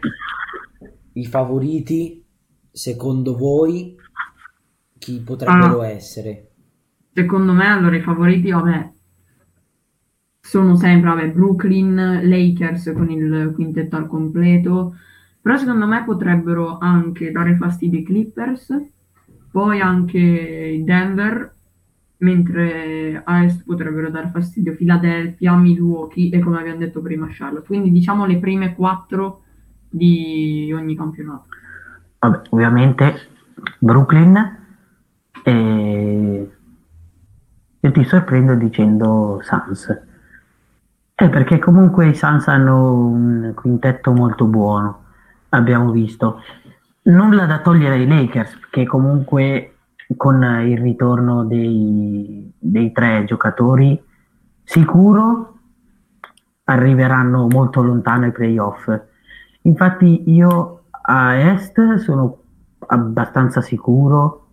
i 1.14 1.26
favoriti, 1.26 2.24
secondo 2.70 3.36
voi, 3.36 3.96
chi 4.96 5.20
potrebbero 5.20 5.82
essere? 5.82 6.50
Secondo 7.12 7.52
me, 7.52 7.66
allora, 7.66 7.96
i 7.96 8.00
favoriti, 8.00 8.52
vabbè, 8.52 8.92
sono 10.40 10.76
sempre, 10.76 11.10
vabbè, 11.10 11.30
Brooklyn, 11.32 12.20
Lakers 12.22 12.92
con 12.94 13.10
il 13.10 13.50
quintetto 13.54 13.96
al 13.96 14.06
completo, 14.06 14.94
però 15.40 15.56
secondo 15.56 15.86
me 15.86 16.04
potrebbero 16.04 16.78
anche 16.78 17.30
dare 17.30 17.56
fastidio 17.56 18.00
i 18.00 18.04
Clippers, 18.04 18.74
poi 19.50 19.80
anche 19.80 20.18
i 20.18 20.84
Denver, 20.84 21.54
mentre 22.18 23.22
a 23.24 23.44
est 23.44 23.64
potrebbero 23.64 24.10
dare 24.10 24.28
fastidio 24.28 24.74
Philadelphia, 24.74 25.54
Milwaukee 25.54 26.30
e 26.30 26.40
come 26.40 26.58
abbiamo 26.58 26.78
detto 26.78 27.00
prima 27.00 27.28
Charlotte. 27.30 27.66
Quindi 27.66 27.90
diciamo 27.90 28.26
le 28.26 28.38
prime 28.38 28.74
quattro 28.74 29.42
di 29.88 30.72
ogni 30.74 30.96
campionato. 30.96 31.46
Vabbè, 32.18 32.40
ovviamente 32.50 33.14
Brooklyn 33.78 34.56
e 35.44 36.50
io 37.80 37.92
ti 37.92 38.04
sorprendo 38.04 38.54
dicendo 38.54 39.40
Suns. 39.42 40.06
Eh, 41.14 41.28
perché 41.28 41.58
comunque 41.58 42.08
i 42.08 42.14
Suns 42.14 42.46
hanno 42.48 43.06
un 43.06 43.52
quintetto 43.54 44.12
molto 44.12 44.44
buono, 44.44 45.04
abbiamo 45.50 45.90
visto. 45.90 46.42
Nulla 47.02 47.46
da 47.46 47.60
togliere 47.60 47.94
ai 47.94 48.06
Lakers, 48.06 48.58
che 48.70 48.86
comunque 48.86 49.74
con 50.16 50.42
il 50.42 50.78
ritorno 50.78 51.44
dei, 51.44 52.50
dei 52.58 52.92
tre 52.92 53.24
giocatori 53.24 54.02
sicuro 54.64 55.58
arriveranno 56.64 57.46
molto 57.48 57.82
lontano 57.82 58.26
ai 58.26 58.32
playoff. 58.32 58.90
Infatti 59.62 60.30
io 60.30 60.84
a 60.90 61.34
est 61.34 61.94
sono 61.96 62.42
abbastanza 62.86 63.60
sicuro, 63.60 64.48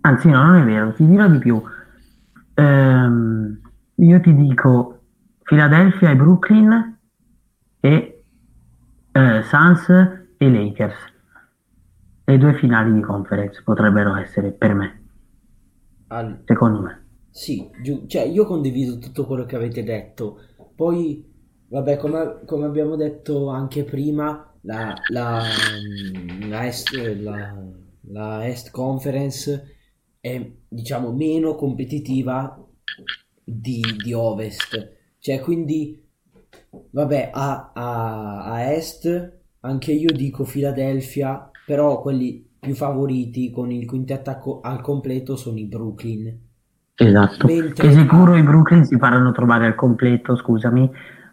anzi 0.00 0.30
no, 0.30 0.42
non 0.42 0.56
è 0.56 0.64
vero, 0.64 0.92
ti 0.92 1.06
dirò 1.06 1.28
di 1.28 1.38
più. 1.38 1.62
Ehm, 2.54 3.60
io 3.94 4.20
ti 4.20 4.34
dico 4.34 5.00
Philadelphia 5.42 6.10
e 6.10 6.16
Brooklyn 6.16 6.98
e 7.80 8.19
Suns 9.12 9.88
e 10.36 10.48
Lakers. 10.50 10.96
Le 12.24 12.38
due 12.38 12.54
finali 12.54 12.92
di 12.92 13.00
conference 13.00 13.62
potrebbero 13.62 14.14
essere 14.16 14.52
per 14.52 14.74
me, 14.74 15.02
Al- 16.08 16.44
secondo 16.44 16.80
me. 16.80 17.04
Sì, 17.30 17.70
giu- 17.82 18.06
cioè 18.06 18.22
io 18.22 18.44
condivido 18.44 18.98
tutto 18.98 19.26
quello 19.26 19.44
che 19.44 19.56
avete 19.56 19.82
detto. 19.82 20.40
Poi, 20.74 21.24
vabbè, 21.68 21.96
come, 21.96 22.40
come 22.44 22.66
abbiamo 22.66 22.96
detto 22.96 23.48
anche 23.48 23.84
prima, 23.84 24.52
la, 24.62 24.94
la, 25.08 25.42
la 26.48 26.66
Est, 26.66 26.92
la, 26.92 27.56
la 28.02 28.46
Est 28.48 28.70
Conference 28.70 29.76
è, 30.20 30.50
diciamo, 30.68 31.12
meno 31.12 31.54
competitiva 31.54 32.58
di, 33.44 33.80
di 34.02 34.12
Ovest. 34.12 34.96
Cioè, 35.18 35.40
quindi, 35.40 36.02
vabbè, 36.90 37.30
a, 37.32 37.70
a, 37.74 38.44
a 38.44 38.60
Est 38.72 39.38
anche 39.60 39.92
io 39.92 40.12
dico 40.12 40.44
Philadelphia, 40.44 41.50
però 41.64 42.00
quelli 42.00 42.48
più 42.58 42.74
favoriti 42.74 43.50
con 43.50 43.70
il 43.70 43.86
quintetto 43.86 44.36
co- 44.38 44.60
al 44.60 44.80
completo 44.80 45.36
sono 45.36 45.58
i 45.58 45.66
Brooklyn. 45.66 46.38
Esatto. 46.94 47.46
Mentre- 47.46 47.88
Che 47.88 47.92
sicuro 47.92 48.36
i 48.36 48.42
Brooklyn 48.42 48.84
si 48.84 48.96
faranno 48.98 49.32
trovare 49.32 49.66
al 49.66 49.74
completo, 49.74 50.36
scusami, 50.36 50.90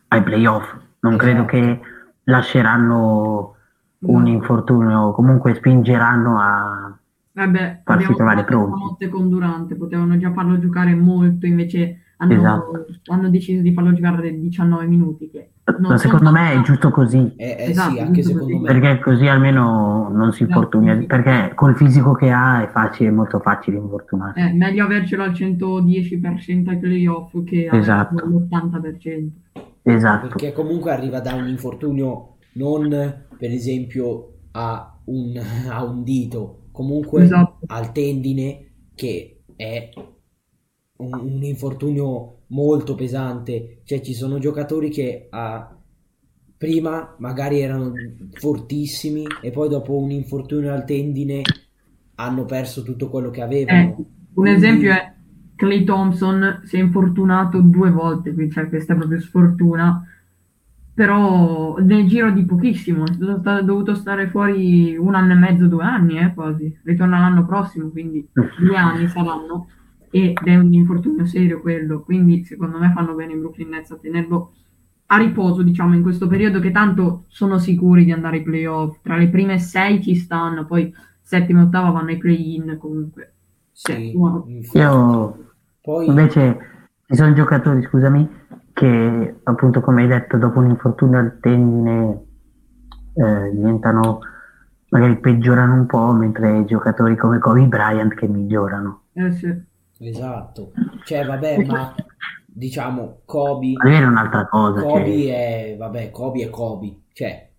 ai 0.10 0.24
playoff. 0.24 0.74
Non 1.00 1.18
credo 1.18 1.46
Esatto. 1.46 1.58
che 1.58 1.80
lasceranno 2.24 3.56
un 4.00 4.22
No. 4.22 4.28
infortunio, 4.28 5.12
comunque 5.12 5.54
spingeranno 5.56 6.40
a... 6.40 6.98
Vabbè, 7.34 7.82
farsi 7.84 8.14
trovare 8.16 8.44
pronti. 8.46 8.80
notte 8.80 9.10
con 9.10 9.30
Durante, 9.30 9.76
potevano 9.76 10.18
già 10.18 10.32
farlo 10.34 10.58
giocare 10.60 10.96
molto, 10.96 11.46
invece 11.46 12.02
hanno, 12.18 12.34
Esatto. 12.34 12.86
hanno 13.12 13.30
deciso 13.30 13.62
di 13.62 13.74
farlo 13.74 13.94
giocare 13.94 14.38
19 14.40 14.86
minuti. 14.88 15.30
Che 15.30 15.50
non 15.66 15.92
Ma 15.92 15.98
sono 15.98 15.98
secondo 15.98 16.32
me 16.32 16.54
è 16.54 16.62
giusto 16.62 16.90
così, 16.90 17.34
Eh, 17.36 17.56
eh 17.60 17.70
Esatto, 17.70 17.92
sì, 17.94 18.00
anche 18.00 18.22
giusto 18.22 18.40
secondo 18.40 18.54
così. 18.60 18.74
me. 18.74 18.80
perché 18.80 19.04
così 19.04 19.28
almeno 19.28 20.10
non 20.12 20.32
si 20.32 20.44
infortuna, 20.44 20.92
Esatto. 20.94 21.06
perché 21.08 21.52
col 21.56 21.76
fisico 21.76 22.14
che 22.14 22.32
ha 22.32 22.64
è 22.64 22.68
facile, 22.70 23.12
molto 23.12 23.40
facile 23.40 23.78
infortunarsi. 23.78 24.40
È 24.40 24.54
meglio 24.54 24.84
avercelo 24.86 25.24
al 25.24 25.32
110% 25.34 26.70
ai 26.70 26.78
playoff 26.80 27.44
che 27.44 27.70
Esatto. 27.72 28.16
all'80%. 28.24 29.30
Esatto, 29.84 30.28
Perché 30.28 30.52
comunque 30.54 30.92
arriva 30.92 31.20
da 31.22 31.34
un 31.34 31.48
infortunio 31.48 32.36
non, 32.54 32.90
per 32.90 33.52
esempio, 33.52 34.34
a 34.52 34.98
un, 35.06 35.40
a 35.70 35.84
un 35.84 36.04
dito, 36.04 36.64
comunque 36.72 37.24
Esatto. 37.24 37.60
al 37.68 37.92
tendine, 37.92 38.66
che 38.96 39.42
è 39.56 39.90
un, 40.98 41.14
un 41.14 41.44
infortunio 41.44 42.40
molto 42.48 42.96
pesante. 42.96 43.82
Cioè, 43.84 44.02
ci 44.02 44.14
sono 44.14 44.40
giocatori 44.40 44.90
che 44.90 45.28
ah, 45.30 45.76
prima 46.58 47.16
magari 47.20 47.60
erano 47.60 47.94
fortissimi 48.32 49.26
e 49.42 49.52
poi 49.52 49.70
dopo 49.70 49.96
un 49.98 50.12
infortunio 50.12 50.74
al 50.74 50.86
tendine 50.86 51.42
hanno 52.16 52.46
perso 52.46 52.84
tutto 52.84 53.10
quello 53.10 53.30
che 53.30 53.42
avevano. 53.42 53.80
Eh, 53.80 53.96
un 54.34 54.48
esempio 54.48 54.92
è 54.92 55.14
Clay 55.56 55.84
Thompson 55.84 56.62
si 56.64 56.78
è 56.78 56.80
infortunato 56.80 57.60
due 57.62 57.90
volte, 57.90 58.34
quindi 58.34 58.54
cioè, 58.54 58.70
questa 58.70 58.96
proprio 58.96 59.20
sfortuna, 59.20 60.06
però 60.94 61.78
nel 61.80 62.08
giro 62.08 62.32
di 62.32 62.46
pochissimo, 62.46 63.06
è 63.06 63.64
dovuto 63.64 63.96
stare 63.96 64.30
fuori 64.30 64.96
un 64.96 65.16
anno 65.16 65.34
e 65.34 65.36
mezzo, 65.36 65.68
due 65.68 65.84
anni, 65.84 66.20
eh, 66.20 66.34
quasi. 66.34 66.76
Ritorna 66.84 67.20
l'anno 67.20 67.46
prossimo, 67.46 67.90
quindi 67.90 68.28
due 68.34 68.78
anni 68.78 69.08
saranno, 69.08 69.68
ed 70.32 70.48
è 70.48 70.56
un 70.56 70.74
infortunio 70.74 71.26
serio 71.26 71.62
quello, 71.62 72.02
quindi 72.02 72.44
secondo 72.44 72.78
me 72.80 72.92
fanno 72.94 73.14
bene 73.16 73.34
i 73.34 73.38
Brooklyn 73.38 73.70
Nets 73.70 73.92
a 73.92 73.98
tenerlo 73.98 74.54
a 75.08 75.18
riposo, 75.18 75.64
diciamo, 75.64 75.96
in 75.96 76.02
questo 76.02 76.28
periodo 76.28 76.60
che 76.60 76.72
tanto 76.72 77.26
sono 77.28 77.58
sicuri 77.58 78.04
di 78.04 78.12
andare 78.12 78.38
ai 78.38 78.44
playoff. 78.44 79.00
Tra 79.02 79.16
le 79.18 79.30
prime 79.30 79.58
sei 79.60 80.02
ci 80.02 80.16
stanno, 80.16 80.66
poi 80.66 80.94
settima 81.22 81.62
e 81.62 81.64
ottava 81.64 81.92
vanno 81.92 82.10
ai 82.10 82.18
play-in 82.18 82.78
comunque. 82.80 83.34
Sì, 83.72 83.94
Cioè, 83.94 84.12
wow. 84.14 84.46
infatti. 84.48 84.78
io 84.78 85.54
Poi 85.82 86.08
invece 86.08 86.60
ci 87.06 87.16
sono 87.16 87.34
giocatori, 87.34 87.82
scusami, 87.84 88.30
che 88.74 89.40
appunto 89.44 89.82
come 89.82 90.02
hai 90.04 90.08
detto 90.08 90.38
dopo 90.38 90.60
un 90.60 90.70
infortunio 90.70 91.20
al 91.20 91.40
tendine 91.40 92.26
eh, 93.14 93.52
diventano, 93.54 94.20
magari 94.90 95.18
peggiorano 95.20 95.74
un 95.76 95.86
po', 95.86 96.12
mentre 96.12 96.66
giocatori 96.66 97.16
come 97.16 97.40
Kobe 97.40 97.66
Bryant 97.68 98.14
che 98.14 98.28
migliorano. 98.28 99.04
Eh 99.14 99.32
sì. 99.32 99.54
Esatto, 100.00 100.72
cioè 101.06 101.26
vabbè, 101.26 101.66
ma 101.66 101.96
diciamo 102.46 103.22
Kobe, 103.26 103.74
è 103.74 104.04
un'altra 104.04 104.48
cosa. 104.48 104.82
Kobe 104.82 105.22
cioè- 105.24 105.72
è, 105.72 105.76
vabbè, 105.78 106.12
Kobe 106.12 106.44
è 106.44 106.50
Kobe, 106.50 106.96
cioè 107.14 107.50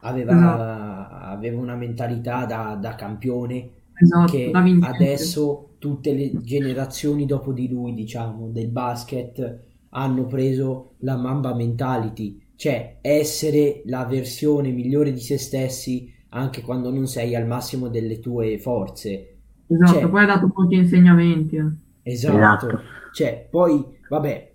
aveva, 0.00 0.32
Esatto. 0.32 1.14
aveva 1.24 1.60
una 1.60 1.76
mentalità 1.76 2.44
da, 2.46 2.76
da 2.80 2.94
campione 2.94 3.70
Esatto, 3.94 4.32
che 4.32 4.50
da 4.50 4.64
adesso 4.88 5.74
tutte 5.78 6.12
le 6.12 6.30
generazioni 6.42 7.26
dopo 7.26 7.52
di 7.52 7.68
lui, 7.68 7.94
diciamo, 7.94 8.48
del 8.48 8.68
basket 8.68 9.60
hanno 9.90 10.26
preso 10.26 10.92
la 10.98 11.16
Mamba 11.16 11.54
mentality, 11.54 12.40
cioè 12.56 12.98
essere 13.00 13.82
la 13.86 14.04
versione 14.04 14.70
migliore 14.70 15.12
di 15.12 15.20
se 15.20 15.38
stessi 15.38 16.12
anche 16.30 16.60
quando 16.62 16.90
non 16.92 17.06
sei 17.06 17.34
al 17.34 17.46
massimo 17.46 17.88
delle 17.88 18.20
tue 18.20 18.58
forze. 18.58 19.39
Esatto, 19.70 19.92
Cioè, 20.00 20.08
poi 20.08 20.22
ha 20.22 20.26
dato 20.26 20.50
molti 20.54 20.74
insegnamenti. 20.76 21.56
eh. 21.56 21.72
esatto. 22.02 22.36
Esatto. 22.36 22.80
Cioè, 23.12 23.48
poi, 23.50 23.84
vabbè, 24.08 24.54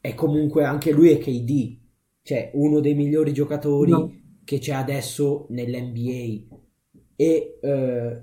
è 0.00 0.14
comunque 0.14 0.64
anche 0.64 0.92
lui 0.92 1.10
è 1.10 1.18
KD, 1.18 1.78
cioè 2.22 2.50
uno 2.54 2.80
dei 2.80 2.94
migliori 2.94 3.32
giocatori 3.32 3.90
No. 3.90 4.12
che 4.44 4.58
c'è 4.58 4.72
adesso 4.72 5.46
nell'NBA. 5.50 6.56
E 7.16 7.58
eh, 7.62 8.22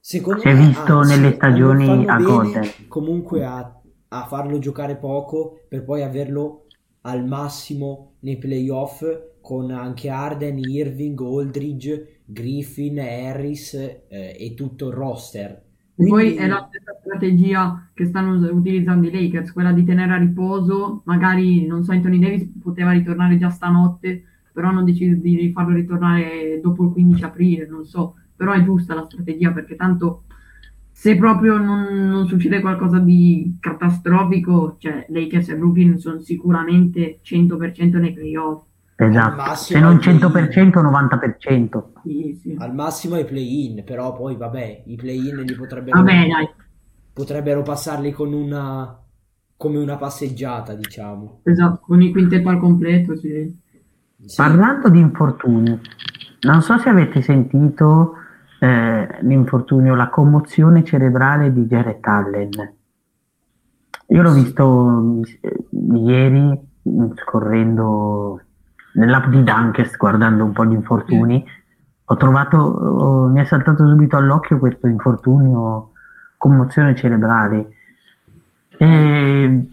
secondo 0.00 0.40
Si 0.40 0.48
è 0.48 0.54
me, 0.54 0.66
visto 0.66 0.96
anzi, 0.96 1.20
nelle 1.20 1.34
stagioni 1.34 2.06
a 2.06 2.16
bene 2.16 2.24
Golden. 2.24 2.70
comunque 2.88 3.44
a, 3.44 3.80
a 4.08 4.26
farlo 4.26 4.58
giocare 4.58 4.96
poco 4.96 5.64
per 5.68 5.84
poi 5.84 6.02
averlo 6.02 6.66
al 7.02 7.24
massimo 7.26 8.16
nei 8.20 8.38
playoff 8.38 9.04
con 9.40 9.70
anche 9.70 10.08
Arden, 10.08 10.58
Irving, 10.58 11.20
Aldridge, 11.20 12.13
Griffin, 12.24 12.98
Harris 12.98 13.74
eh, 13.74 14.36
e 14.38 14.54
tutto 14.54 14.88
il 14.88 14.94
roster. 14.94 15.62
E 15.96 16.08
poi 16.08 16.22
Quindi 16.24 16.36
è 16.36 16.46
la 16.48 16.66
stessa 16.68 16.96
strategia 16.98 17.90
che 17.94 18.06
stanno 18.06 18.34
utilizzando 18.50 19.06
i 19.06 19.12
Lakers, 19.12 19.52
quella 19.52 19.72
di 19.72 19.84
tenere 19.84 20.12
a 20.12 20.18
riposo, 20.18 21.02
magari, 21.04 21.66
non 21.66 21.84
so, 21.84 21.92
Anthony 21.92 22.18
Davis 22.18 22.50
poteva 22.60 22.90
ritornare 22.90 23.38
già 23.38 23.50
stanotte, 23.50 24.24
però 24.52 24.68
hanno 24.68 24.82
deciso 24.82 25.14
di 25.20 25.52
farlo 25.52 25.74
ritornare 25.74 26.60
dopo 26.60 26.84
il 26.84 26.92
15 26.92 27.24
aprile, 27.24 27.66
non 27.66 27.84
so, 27.84 28.16
però 28.34 28.52
è 28.52 28.64
giusta 28.64 28.94
la 28.94 29.04
strategia 29.04 29.52
perché 29.52 29.76
tanto 29.76 30.24
se 30.90 31.16
proprio 31.16 31.58
non, 31.58 32.08
non 32.08 32.26
succede 32.26 32.60
qualcosa 32.60 32.98
di 32.98 33.56
catastrofico, 33.60 34.76
cioè 34.78 35.06
Lakers 35.08 35.48
e 35.48 35.56
Brooklyn 35.56 35.98
sono 35.98 36.20
sicuramente 36.20 37.18
100% 37.22 37.98
nei 37.98 38.12
playoff. 38.12 38.64
Esatto. 38.96 39.36
massimo 39.36 39.78
Se 39.78 39.84
non 39.84 39.92
ai 39.94 39.98
play-in. 39.98 40.68
100%, 40.68 40.82
90%. 40.82 41.84
Sì, 42.02 42.38
sì. 42.40 42.56
Al 42.58 42.74
massimo 42.74 43.14
ai 43.16 43.24
play-in, 43.24 43.82
però 43.84 44.12
poi 44.12 44.36
vabbè, 44.36 44.82
i 44.86 44.96
play-in 44.96 45.40
li 45.40 45.54
potrebbero, 45.54 45.98
Vabbè, 45.98 46.26
dai, 46.28 46.48
potrebbero 47.12 47.62
passarli 47.62 48.12
con 48.12 48.32
una, 48.32 48.96
come 49.56 49.78
una 49.78 49.96
passeggiata, 49.96 50.74
diciamo. 50.74 51.40
esatto, 51.42 51.80
con 51.80 52.02
il 52.02 52.12
quintetto 52.12 52.48
al 52.48 52.58
completo, 52.58 53.16
sì. 53.16 53.62
Sì. 54.26 54.34
Parlando 54.36 54.88
di 54.88 55.00
infortuni, 55.00 55.78
non 56.42 56.62
so 56.62 56.78
se 56.78 56.88
avete 56.88 57.20
sentito 57.20 58.14
eh, 58.60 59.18
l'infortunio, 59.22 59.94
la 59.94 60.08
commozione 60.08 60.84
cerebrale 60.84 61.52
di 61.52 61.66
Jared 61.66 61.98
Allen. 62.00 62.74
Io 64.08 64.22
l'ho 64.22 64.32
visto 64.32 65.20
eh, 65.40 65.64
ieri 65.96 66.58
scorrendo 67.16 68.40
nell'app 68.94 69.28
di 69.28 69.42
Dunkest, 69.42 69.96
guardando 69.96 70.44
un 70.44 70.52
po' 70.52 70.64
gli 70.64 70.72
infortuni. 70.72 71.44
Ho 72.06 72.16
trovato, 72.16 72.56
oh, 72.58 73.28
mi 73.28 73.40
è 73.40 73.44
saltato 73.44 73.86
subito 73.88 74.16
all'occhio 74.16 74.58
questo 74.58 74.86
infortunio, 74.86 75.92
commozione 76.36 76.94
cerebrale. 76.94 77.68
E, 78.76 79.68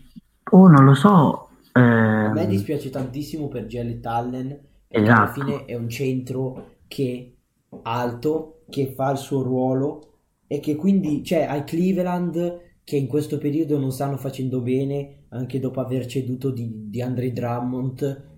oh, 0.52 0.68
non 0.68 0.86
lo 0.86 0.94
so. 0.94 1.50
A 1.74 2.32
me 2.32 2.42
ehm, 2.42 2.48
dispiace 2.48 2.90
tantissimo 2.90 3.48
per 3.48 3.66
Jared 3.66 4.06
Allen, 4.06 4.60
perché 4.88 5.10
alla 5.10 5.24
Esatto. 5.24 5.42
fine 5.42 5.66
è 5.66 5.76
un 5.76 5.90
centro 5.90 6.76
che 6.88 7.36
alto, 7.84 8.64
che 8.70 8.94
fa 8.96 9.12
il 9.12 9.18
suo 9.18 9.42
ruolo 9.42 10.08
e 10.48 10.60
che 10.60 10.76
quindi, 10.76 11.24
cioè, 11.24 11.44
ai 11.44 11.64
Cleveland 11.64 12.60
che 12.84 12.98
in 12.98 13.08
questo 13.08 13.38
periodo 13.38 13.78
non 13.78 13.92
stanno 13.92 14.18
facendo 14.18 14.60
bene, 14.62 15.26
anche 15.30 15.60
dopo 15.60 15.80
aver 15.80 16.06
ceduto 16.08 16.50
di, 16.52 16.90
di 16.90 17.02
Andre 17.02 17.32
Drummond, 17.32 18.31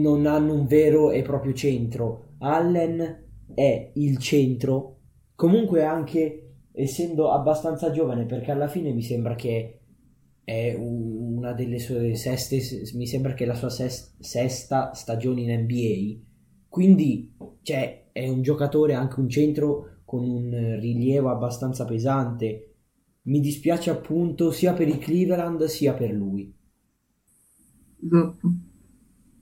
non 0.00 0.26
hanno 0.26 0.54
un 0.54 0.66
vero 0.66 1.10
e 1.10 1.22
proprio 1.22 1.52
centro. 1.54 2.34
Allen 2.38 3.24
è 3.54 3.90
il 3.94 4.18
centro, 4.18 4.98
comunque 5.34 5.84
anche 5.84 6.42
essendo 6.72 7.30
abbastanza 7.32 7.90
giovane, 7.90 8.26
perché 8.26 8.50
alla 8.50 8.68
fine 8.68 8.92
mi 8.92 9.02
sembra 9.02 9.34
che 9.34 9.80
è 10.44 10.74
un- 10.74 11.36
una 11.38 11.52
delle 11.52 11.78
sue 11.78 12.14
seste, 12.14 12.60
mi 12.94 13.06
sembra 13.06 13.34
che 13.34 13.44
la 13.46 13.54
sua 13.54 13.70
ses- 13.70 14.16
sesta 14.20 14.92
stagione 14.94 15.42
in 15.42 15.50
NBA, 15.50 16.24
quindi 16.68 17.34
cioè, 17.62 18.08
è 18.12 18.28
un 18.28 18.42
giocatore, 18.42 18.94
anche 18.94 19.20
un 19.20 19.28
centro 19.28 20.00
con 20.04 20.22
un 20.28 20.78
rilievo 20.80 21.30
abbastanza 21.30 21.84
pesante. 21.84 22.74
Mi 23.22 23.40
dispiace 23.40 23.90
appunto 23.90 24.52
sia 24.52 24.72
per 24.72 24.86
i 24.88 24.98
Cleveland 24.98 25.64
sia 25.64 25.94
per 25.94 26.10
lui. 26.12 26.54
Esatto. 28.02 28.48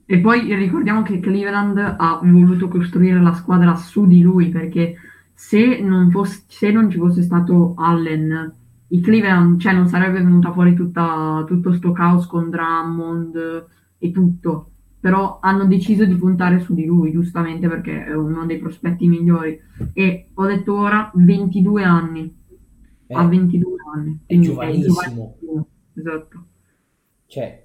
E 0.07 0.19
poi 0.19 0.53
ricordiamo 0.55 1.01
che 1.01 1.19
Cleveland 1.19 1.77
ha 1.77 2.19
voluto 2.23 2.67
costruire 2.67 3.19
la 3.21 3.33
squadra 3.33 3.75
su 3.75 4.05
di 4.05 4.21
lui 4.21 4.49
perché 4.49 4.95
se 5.33 5.79
non, 5.81 6.11
fosse, 6.11 6.43
se 6.47 6.71
non 6.71 6.89
ci 6.89 6.97
fosse 6.97 7.23
stato 7.23 7.73
Allen, 7.75 8.53
i 8.89 9.01
Cleveland, 9.01 9.59
cioè 9.59 9.73
non 9.73 9.87
sarebbe 9.87 10.21
venuta 10.21 10.51
fuori 10.53 10.75
tutta, 10.75 11.43
tutto 11.47 11.73
sto 11.73 11.91
caos 11.91 12.27
con 12.27 12.49
Drummond 12.49 13.65
e 13.97 14.11
tutto. 14.11 14.69
Però 14.99 15.39
hanno 15.41 15.65
deciso 15.65 16.05
di 16.05 16.15
puntare 16.15 16.59
su 16.59 16.73
di 16.73 16.85
lui, 16.85 17.11
giustamente 17.11 17.67
perché 17.67 18.05
è 18.05 18.13
uno 18.15 18.45
dei 18.45 18.57
prospetti 18.59 19.07
migliori. 19.07 19.59
E 19.93 20.29
ho 20.33 20.45
detto 20.45 20.75
ora 20.77 21.11
22 21.13 21.83
anni, 21.83 22.35
Eh, 23.07 23.13
ha 23.13 23.25
22 23.27 23.75
anni, 23.93 24.19
è 24.25 24.37
giovanissimo. 24.39 24.93
giovanissimo. 24.93 25.67
Esatto. 25.93 26.45
Cioè, 27.27 27.64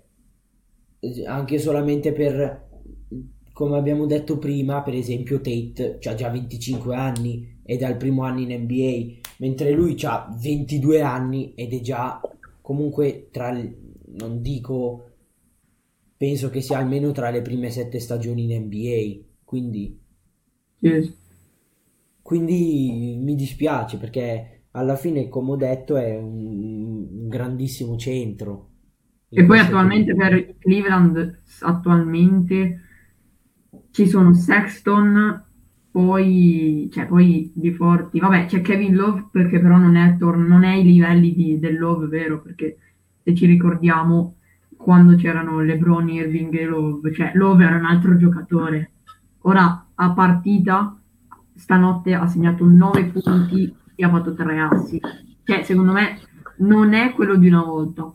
anche 1.26 1.58
solamente 1.58 2.12
per, 2.12 2.68
come 3.52 3.76
abbiamo 3.78 4.06
detto 4.06 4.38
prima, 4.38 4.82
per 4.82 4.94
esempio 4.94 5.40
Tate 5.40 5.98
ha 6.08 6.14
già 6.14 6.28
25 6.30 6.94
anni 6.94 7.58
ed 7.64 7.82
è 7.82 7.84
al 7.84 7.96
primo 7.96 8.22
anno 8.24 8.40
in 8.40 8.62
NBA, 8.62 9.20
mentre 9.38 9.72
lui 9.72 9.96
ha 10.02 10.28
22 10.40 11.00
anni 11.00 11.54
ed 11.54 11.72
è 11.72 11.80
già 11.80 12.20
comunque 12.60 13.28
tra, 13.30 13.50
il- 13.50 13.74
non 14.18 14.40
dico, 14.42 15.04
penso 16.16 16.50
che 16.50 16.60
sia 16.60 16.78
almeno 16.78 17.12
tra 17.12 17.30
le 17.30 17.42
prime 17.42 17.70
sette 17.70 17.98
stagioni 18.00 18.44
in 18.44 18.62
NBA, 18.64 19.24
quindi, 19.44 19.98
Sì. 20.82 21.14
quindi 22.22 23.16
mi 23.20 23.34
dispiace 23.34 23.98
perché 23.98 24.66
alla 24.72 24.96
fine, 24.96 25.28
come 25.28 25.52
ho 25.52 25.56
detto, 25.56 25.96
è 25.96 26.16
un, 26.16 27.08
un 27.10 27.28
grandissimo 27.28 27.96
centro. 27.96 28.68
E 29.32 29.44
poi 29.44 29.58
attualmente 29.60 30.14
per 30.14 30.56
Cleveland 30.58 31.42
attualmente 31.60 32.80
ci 33.92 34.08
sono 34.08 34.34
Sexton, 34.34 35.44
poi, 35.90 36.88
cioè, 36.92 37.06
poi 37.06 37.52
di 37.54 37.72
forti, 37.72 38.20
vabbè 38.20 38.46
c'è 38.46 38.60
Kevin 38.60 38.94
Love 38.94 39.28
perché 39.30 39.60
però 39.60 39.76
non 39.76 39.96
è, 39.96 40.16
tor- 40.16 40.36
non 40.36 40.64
è 40.64 40.72
ai 40.72 40.84
livelli 40.84 41.32
di- 41.34 41.58
del 41.58 41.78
Love 41.78 42.06
vero, 42.06 42.40
perché 42.40 42.78
se 43.22 43.34
ci 43.34 43.46
ricordiamo 43.46 44.36
quando 44.76 45.14
c'erano 45.16 45.60
LeBron, 45.60 46.08
Irving 46.08 46.54
e 46.54 46.64
Love, 46.64 47.12
cioè 47.12 47.32
Love 47.34 47.64
era 47.64 47.76
un 47.76 47.84
altro 47.84 48.16
giocatore. 48.16 48.92
Ora 49.42 49.86
a 49.94 50.12
partita 50.12 50.98
stanotte 51.54 52.14
ha 52.14 52.26
segnato 52.26 52.64
9 52.64 53.04
punti 53.06 53.74
e 53.94 54.04
ha 54.04 54.08
fatto 54.10 54.34
3 54.34 54.58
assi. 54.58 55.00
Cioè 55.44 55.62
secondo 55.62 55.92
me 55.92 56.18
non 56.58 56.94
è 56.94 57.12
quello 57.12 57.36
di 57.36 57.48
una 57.48 57.62
volta. 57.62 58.12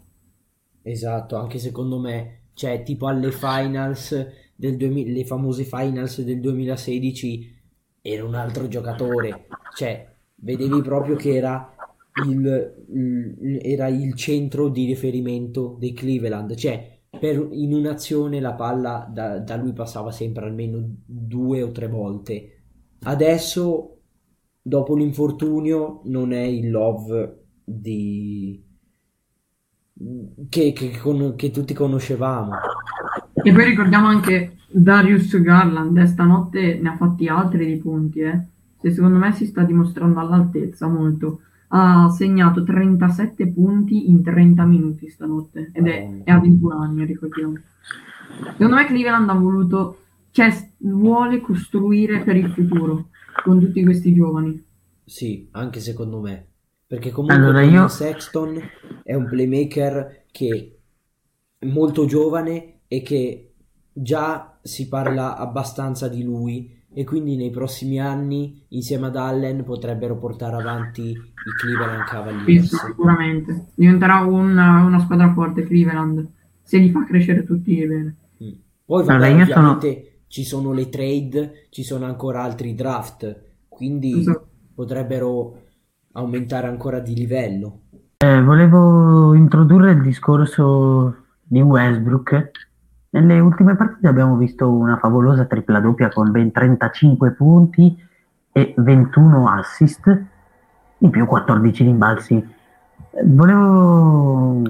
Esatto, 0.87 1.35
anche 1.35 1.57
secondo 1.57 1.97
me, 1.97 2.41
cioè 2.53 2.83
tipo 2.83 3.07
alle 3.07 3.31
finals 3.31 4.15
del 4.55 4.77
2000, 4.77 5.11
le 5.13 5.25
famose 5.25 5.63
finals 5.63 6.21
del 6.21 6.39
2016 6.39 7.61
era 8.01 8.23
un 8.23 8.35
altro 8.35 8.67
giocatore, 8.67 9.47
cioè 9.75 10.07
vedevi 10.35 10.83
proprio 10.83 11.15
che 11.15 11.33
era 11.33 11.75
il, 12.27 13.59
era 13.63 13.87
il 13.87 14.13
centro 14.13 14.69
di 14.69 14.85
riferimento 14.85 15.75
dei 15.79 15.91
Cleveland, 15.91 16.53
cioè 16.53 16.99
per, 17.09 17.47
in 17.49 17.73
un'azione 17.73 18.39
la 18.39 18.53
palla 18.53 19.09
da, 19.11 19.39
da 19.39 19.55
lui 19.55 19.73
passava 19.73 20.11
sempre 20.11 20.45
almeno 20.45 20.97
due 21.03 21.63
o 21.63 21.71
tre 21.71 21.87
volte. 21.87 22.61
Adesso, 22.99 24.01
dopo 24.61 24.95
l'infortunio, 24.95 26.01
non 26.03 26.31
è 26.31 26.43
il 26.43 26.69
love 26.69 27.45
di 27.63 28.64
che, 30.49 30.73
che 30.73 30.97
con- 30.99 31.35
che 31.35 31.51
tutti 31.51 31.73
conoscevamo. 31.73 32.51
E 33.33 33.51
poi 33.51 33.65
ricordiamo 33.65 34.07
anche 34.07 34.57
Darius 34.67 35.39
Garland, 35.39 35.97
eh, 35.97 36.07
stanotte 36.07 36.79
ne 36.81 36.89
ha 36.89 36.95
fatti 36.97 37.27
altri 37.27 37.65
di 37.65 37.77
punti, 37.77 38.19
eh. 38.19 38.39
Se 38.81 38.91
secondo 38.91 39.17
me 39.17 39.31
si 39.31 39.45
sta 39.45 39.63
dimostrando 39.63 40.19
all'altezza 40.19 40.87
molto. 40.87 41.41
Ha 41.69 42.09
segnato 42.09 42.63
37 42.63 43.47
punti 43.47 44.09
in 44.09 44.21
30 44.21 44.63
minuti 44.65 45.09
stanotte 45.09 45.71
ed 45.73 45.87
è, 45.87 46.21
è 46.23 46.31
a 46.31 46.39
21 46.39 46.79
anni, 46.79 47.05
ricordiamo. 47.05 47.55
Secondo 48.51 48.75
me 48.75 48.85
Cleveland 48.85 49.29
ha 49.29 49.33
voluto, 49.33 49.99
cioè 50.31 50.51
vuole 50.77 51.41
costruire 51.41 52.19
per 52.21 52.35
il 52.35 52.49
futuro 52.51 53.07
con 53.43 53.59
tutti 53.59 53.83
questi 53.83 54.13
giovani. 54.13 54.63
Sì, 55.03 55.47
anche 55.51 55.79
secondo 55.79 56.19
me. 56.19 56.47
Perché 56.87 57.11
comunque 57.11 57.35
Allora 57.37 57.61
io... 57.61 57.87
Sexton 57.87 58.61
è 59.03 59.13
un 59.13 59.25
playmaker 59.27 60.25
che 60.31 60.79
è 61.57 61.65
molto 61.65 62.05
giovane 62.05 62.81
e 62.87 63.01
che 63.01 63.53
già 63.91 64.57
si 64.61 64.87
parla 64.87 65.37
abbastanza 65.37 66.07
di 66.07 66.23
lui 66.23 66.83
e 66.93 67.03
quindi 67.03 67.35
nei 67.35 67.49
prossimi 67.49 67.99
anni 67.99 68.63
insieme 68.69 69.07
ad 69.07 69.15
Allen 69.17 69.63
potrebbero 69.63 70.17
portare 70.17 70.55
avanti 70.55 71.01
i 71.09 71.53
Cleveland 71.57 72.03
Sì, 72.45 72.61
sì, 72.69 72.69
Cavaliers. 72.71 72.75
sicuramente. 72.85 73.65
Diventerà 73.75 74.19
una, 74.21 74.83
una 74.83 74.99
squadra 74.99 75.33
forte 75.33 75.63
Cleveland, 75.63 76.25
se 76.61 76.77
li 76.77 76.91
fa 76.91 77.03
crescere 77.05 77.43
tutti 77.43 77.75
bene. 77.85 78.15
Mm. 78.43 78.51
Poi 78.85 79.01
Allora 79.01 79.17
vabbè, 79.17 79.45
sono... 79.51 79.71
ovviamente 79.71 80.19
ci 80.27 80.43
sono 80.43 80.71
le 80.71 80.89
trade, 80.89 81.67
ci 81.69 81.83
sono 81.83 82.05
ancora 82.05 82.43
altri 82.43 82.73
draft, 82.75 83.43
quindi 83.67 84.19
Esatto. 84.19 84.47
potrebbero 84.73 85.63
aumentare 86.15 86.67
ancora 86.67 86.99
di 86.99 87.13
livello. 87.15 87.79
Eh, 88.17 88.41
volevo 88.41 89.33
introdurre 89.33 89.91
il 89.91 90.01
discorso 90.01 91.25
di 91.43 91.61
Westbrook. 91.61 92.51
Nelle 93.09 93.39
ultime 93.39 93.75
partite 93.75 94.07
abbiamo 94.07 94.35
visto 94.35 94.69
una 94.69 94.97
favolosa 94.97 95.45
tripla 95.45 95.79
doppia 95.79 96.09
con 96.09 96.31
ben 96.31 96.51
35 96.51 97.31
punti 97.31 97.95
e 98.51 98.73
21 98.77 99.49
assist, 99.49 100.23
in 100.99 101.09
più 101.09 101.25
14 101.25 101.83
rimbalzi. 101.83 102.53
Volevo 103.23 104.61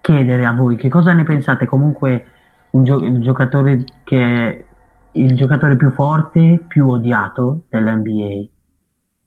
chiedere 0.00 0.46
a 0.46 0.52
voi 0.52 0.76
che 0.76 0.88
cosa 0.88 1.12
ne 1.12 1.24
pensate 1.24 1.66
comunque 1.66 2.26
un 2.70 2.84
gio- 2.84 3.04
il 3.04 3.20
giocatore 3.20 3.84
che 4.04 4.20
è 4.20 4.64
il 5.12 5.34
giocatore 5.36 5.76
più 5.76 5.90
forte, 5.90 6.62
più 6.66 6.88
odiato 6.88 7.64
dell'NBA. 7.68 8.48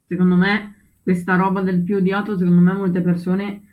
Secondo 0.07 0.35
me, 0.35 0.80
questa 1.03 1.35
roba 1.35 1.61
del 1.61 1.81
più 1.81 1.97
odiato, 1.97 2.37
secondo 2.37 2.61
me 2.61 2.73
molte 2.73 3.01
persone, 3.01 3.63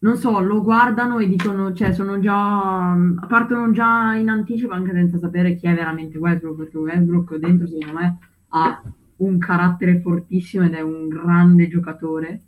non 0.00 0.16
so, 0.16 0.40
lo 0.40 0.62
guardano 0.62 1.18
e 1.18 1.28
dicono, 1.28 1.74
cioè 1.74 1.92
sono 1.92 2.18
già, 2.20 2.96
partono 3.28 3.70
già 3.70 4.14
in 4.14 4.28
anticipo 4.30 4.72
anche 4.72 4.92
senza 4.92 5.18
sapere 5.18 5.56
chi 5.56 5.66
è 5.66 5.74
veramente 5.74 6.16
Westbrook, 6.16 6.56
perché 6.56 6.78
Westbrook 6.78 7.36
dentro, 7.36 7.66
secondo 7.66 7.98
me, 7.98 8.18
ha 8.48 8.82
un 9.16 9.38
carattere 9.38 10.00
fortissimo 10.00 10.64
ed 10.64 10.72
è 10.72 10.80
un 10.80 11.08
grande 11.08 11.68
giocatore. 11.68 12.42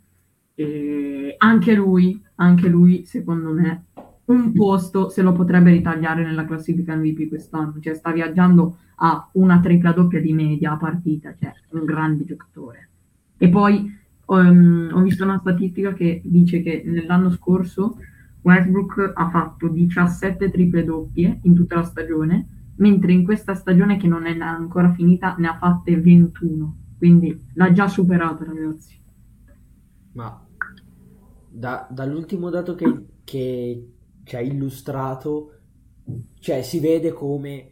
E 0.55 1.35
anche 1.37 1.73
lui, 1.75 2.19
anche 2.35 2.67
lui, 2.67 3.05
secondo 3.05 3.51
me, 3.53 3.85
un 4.25 4.51
posto 4.53 5.09
se 5.09 5.21
lo 5.21 5.33
potrebbe 5.33 5.71
ritagliare 5.71 6.23
nella 6.23 6.45
classifica 6.45 6.95
MVP 6.95 7.27
quest'anno. 7.27 7.79
Cioè, 7.79 7.93
sta 7.93 8.11
viaggiando 8.11 8.77
a 8.95 9.29
una 9.33 9.59
tripla 9.59 9.91
doppia 9.91 10.21
di 10.21 10.33
media 10.33 10.71
a 10.71 10.77
partita, 10.77 11.35
cioè 11.39 11.53
un 11.69 11.85
grande 11.85 12.23
giocatore. 12.23 12.89
E 13.37 13.49
poi 13.49 14.01
ehm, 14.27 14.91
ho 14.93 15.01
visto 15.01 15.23
una 15.23 15.39
statistica 15.39 15.93
che 15.93 16.21
dice 16.23 16.61
che 16.61 16.83
nell'anno 16.85 17.31
scorso 17.31 17.97
Westbrook 18.43 19.13
ha 19.15 19.29
fatto 19.29 19.69
17 19.69 20.51
triple 20.51 20.83
doppie 20.83 21.39
in 21.43 21.55
tutta 21.55 21.75
la 21.75 21.83
stagione, 21.83 22.71
mentre 22.75 23.13
in 23.13 23.23
questa 23.23 23.55
stagione 23.55 23.97
che 23.97 24.07
non 24.07 24.25
è 24.25 24.37
ancora 24.37 24.93
finita 24.93 25.35
ne 25.37 25.47
ha 25.47 25.57
fatte 25.57 25.99
21. 25.99 26.77
Quindi 26.97 27.47
l'ha 27.53 27.71
già 27.71 27.87
superata, 27.87 28.43
ragazzi. 28.43 29.01
Ma 30.13 30.45
da- 31.49 31.87
dall'ultimo 31.89 32.49
dato 32.49 32.75
che, 32.75 33.05
che 33.23 33.93
ci 34.23 34.35
ha 34.35 34.41
illustrato, 34.41 35.51
cioè 36.39 36.61
si 36.63 36.79
vede 36.79 37.13
come, 37.13 37.71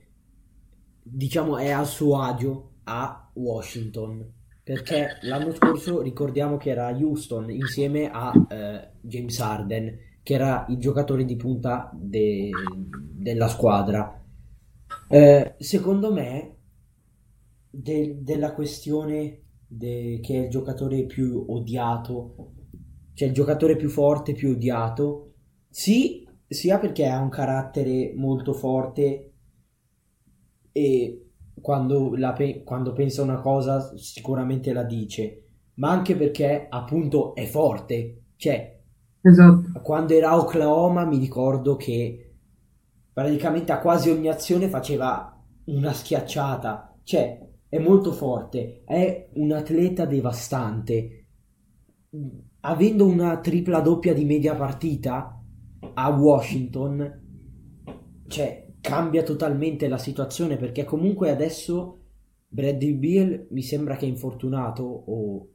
diciamo, 1.02 1.58
è 1.58 1.70
a 1.70 1.84
suo 1.84 2.22
agio 2.22 2.72
a 2.84 3.30
Washington. 3.34 4.26
Perché 4.72 5.18
l'anno 5.24 5.54
scorso 5.54 6.02
ricordiamo 6.02 6.56
che 6.56 6.70
era 6.70 6.96
Houston 6.96 7.52
insieme 7.52 8.10
a 8.10 8.32
eh, 8.50 8.92
James 9.02 9.38
Harden, 9.38 9.98
che 10.24 10.34
era 10.34 10.66
il 10.70 10.78
giocatore 10.78 11.26
di 11.26 11.36
punta 11.36 11.92
de- 11.94 12.52
della 12.88 13.50
squadra. 13.50 14.24
Eh, 15.10 15.56
secondo 15.58 16.14
me, 16.14 16.56
de- 17.70 18.20
della 18.22 18.54
questione 18.54 19.42
de- 19.68 20.22
che 20.24 20.36
è 20.36 20.44
il 20.46 20.50
giocatore 20.50 21.06
più 21.06 21.44
odiato, 21.50 22.54
cioè 23.14 23.28
il 23.28 23.34
giocatore 23.34 23.76
più 23.76 23.90
forte, 23.90 24.32
più 24.32 24.52
odiato, 24.52 25.34
sì, 25.70 26.26
sia 26.48 26.80
perché 26.80 27.08
ha 27.08 27.20
un 27.20 27.28
carattere 27.28 28.14
molto 28.16 28.54
forte 28.54 29.34
e 30.72 31.21
quando, 31.60 32.16
la 32.16 32.34
pe- 32.34 32.64
quando 32.64 32.94
pensa 32.94 33.22
una 33.22 33.40
cosa 33.42 33.96
sicuramente 33.98 34.74
la 34.74 34.84
dice, 34.84 35.48
ma 35.76 35.90
anche 35.92 36.16
perché 36.16 36.68
appunto 36.70 37.36
è 37.36 37.46
forte, 37.46 38.24
cioè 38.36 38.80
Esatto. 39.24 39.72
quando 39.82 40.14
era 40.14 40.30
a 40.32 40.38
Oklahoma 40.38 41.06
mi 41.06 41.18
ricordo 41.18 41.76
che 41.76 42.36
praticamente 43.14 43.72
a 43.72 43.80
quasi 43.80 44.10
ogni 44.10 44.30
azione 44.30 44.70
faceva 44.70 45.38
una 45.66 45.94
schiacciata, 45.94 47.00
cioè 47.04 47.40
è 47.68 47.78
molto 47.80 48.12
forte, 48.12 48.84
è 48.86 49.30
un 49.36 49.52
atleta 49.52 50.06
devastante. 50.06 51.26
Avendo 52.62 53.06
una 53.06 53.40
tripla 53.40 53.80
doppia 53.82 54.14
di 54.14 54.26
media 54.26 54.56
partita 54.56 55.42
a 55.94 56.10
Washington, 56.10 57.20
cioè 58.28 58.61
cambia 58.82 59.24
totalmente 59.24 59.88
la 59.88 59.98
situazione 59.98 60.58
perché 60.58 60.84
comunque 60.84 61.30
adesso 61.30 62.00
Bradley 62.48 62.94
Beal 62.96 63.48
mi 63.52 63.62
sembra 63.64 63.96
che 63.96 64.06
è 64.06 64.10
infortunato 64.10 64.84
o 64.84 65.48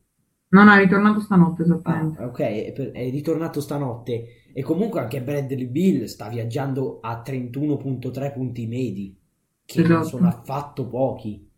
Non 0.48 0.68
è 0.68 0.78
ritornato 0.78 1.20
stanotte, 1.20 1.62
esattamente. 1.62 2.18
Ah, 2.20 2.26
ok, 2.26 2.38
è, 2.40 2.72
per- 2.72 2.90
è 2.92 3.08
ritornato 3.10 3.60
stanotte 3.60 4.24
e 4.52 4.62
comunque 4.62 5.00
anche 5.00 5.22
Bradley 5.22 5.66
Bill 5.66 6.04
sta 6.06 6.28
viaggiando 6.28 6.98
a 7.00 7.22
31.3 7.22 8.32
punti 8.32 8.66
medi, 8.66 9.16
che 9.64 9.82
non 9.82 10.00
Esatto. 10.00 10.04
sono 10.04 10.28
affatto 10.28 10.86
pochi. 10.88 11.48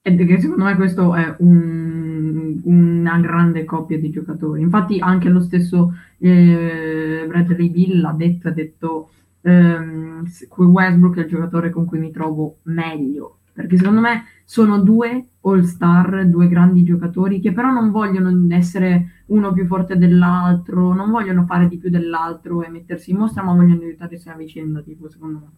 È 0.00 0.14
che 0.14 0.40
secondo 0.40 0.64
me 0.64 0.76
questo 0.76 1.14
è 1.14 1.34
un- 1.40 2.60
una 2.64 3.18
grande 3.18 3.64
coppia 3.64 3.98
di 3.98 4.10
giocatori. 4.10 4.62
Infatti 4.62 5.00
anche 5.00 5.28
lo 5.28 5.40
stesso 5.40 5.92
eh, 6.18 7.24
Bradley 7.26 7.68
Bill 7.70 8.00
l'ha 8.00 8.12
detto, 8.12 8.48
ha 8.48 8.52
detto 8.52 9.10
ehm, 9.46 10.24
Westbrook 10.56 11.16
è 11.16 11.20
il 11.20 11.28
giocatore 11.28 11.70
con 11.70 11.84
cui 11.86 11.98
mi 11.98 12.10
trovo 12.10 12.58
meglio, 12.64 13.38
perché 13.52 13.76
secondo 13.76 14.00
me 14.00 14.24
sono 14.44 14.80
due 14.80 15.28
all-star, 15.42 16.26
due 16.26 16.48
grandi 16.48 16.82
giocatori 16.84 17.40
che 17.40 17.52
però 17.52 17.70
non 17.70 17.90
vogliono 17.90 18.30
essere 18.54 19.22
uno 19.26 19.52
più 19.52 19.66
forte 19.66 19.96
dell'altro, 19.96 20.92
non 20.94 21.10
vogliono 21.10 21.44
fare 21.46 21.68
di 21.68 21.78
più 21.78 21.90
dell'altro 21.90 22.62
e 22.62 22.68
mettersi 22.68 23.10
in 23.12 23.18
mostra, 23.18 23.42
ma 23.42 23.54
vogliono 23.54 23.82
aiutarsi 23.82 24.28
a 24.28 24.34
vicenda, 24.34 24.82
tipo, 24.82 25.08
secondo 25.08 25.38
me. 25.38 25.50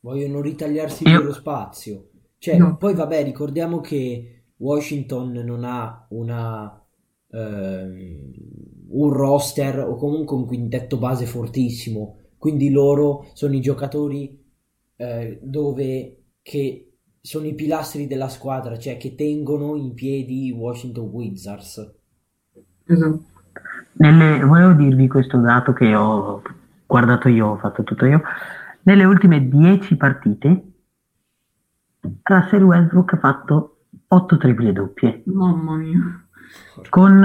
Vogliono 0.00 0.40
ritagliarsi 0.40 1.04
il 1.04 1.12
loro 1.12 1.32
spazio. 1.32 2.10
Cioè, 2.38 2.56
No. 2.56 2.76
poi 2.76 2.94
vabbè, 2.94 3.24
ricordiamo 3.24 3.80
che 3.80 4.44
Washington 4.56 5.32
non 5.32 5.64
ha 5.64 6.06
una, 6.10 6.80
ehm, 7.30 8.32
un 8.88 9.12
roster 9.12 9.80
o 9.80 9.96
comunque 9.96 10.36
un 10.36 10.46
quintetto 10.46 10.98
base 10.98 11.26
fortissimo, 11.26 12.18
quindi 12.46 12.70
loro 12.70 13.26
sono 13.32 13.54
i 13.54 13.60
giocatori 13.60 14.40
eh, 14.94 15.40
dove 15.42 16.26
che 16.42 16.92
sono 17.20 17.44
i 17.46 17.56
pilastri 17.56 18.06
della 18.06 18.28
squadra, 18.28 18.78
cioè 18.78 18.96
che 18.98 19.16
tengono 19.16 19.74
in 19.74 19.94
piedi 19.94 20.46
i 20.46 20.52
Washington 20.52 21.06
Wizards. 21.08 21.92
Esatto. 22.84 23.24
Nelle- 23.94 24.44
volevo 24.44 24.74
dirvi 24.74 25.08
questo 25.08 25.38
dato 25.38 25.72
che 25.72 25.92
ho 25.96 26.40
guardato 26.86 27.28
io, 27.28 27.48
ho 27.48 27.56
fatto 27.56 27.82
tutto 27.82 28.04
io. 28.06 28.22
Nelle 28.82 29.02
ultime 29.02 29.48
10 29.48 29.96
partite, 29.96 30.64
Russell 32.22 32.62
Westbrook 32.62 33.12
ha 33.14 33.18
fatto 33.18 33.78
8 34.06 34.36
triple 34.36 34.72
doppie, 34.72 35.22
Mamma 35.24 35.74
mia. 35.78 35.98
con, 36.90 37.24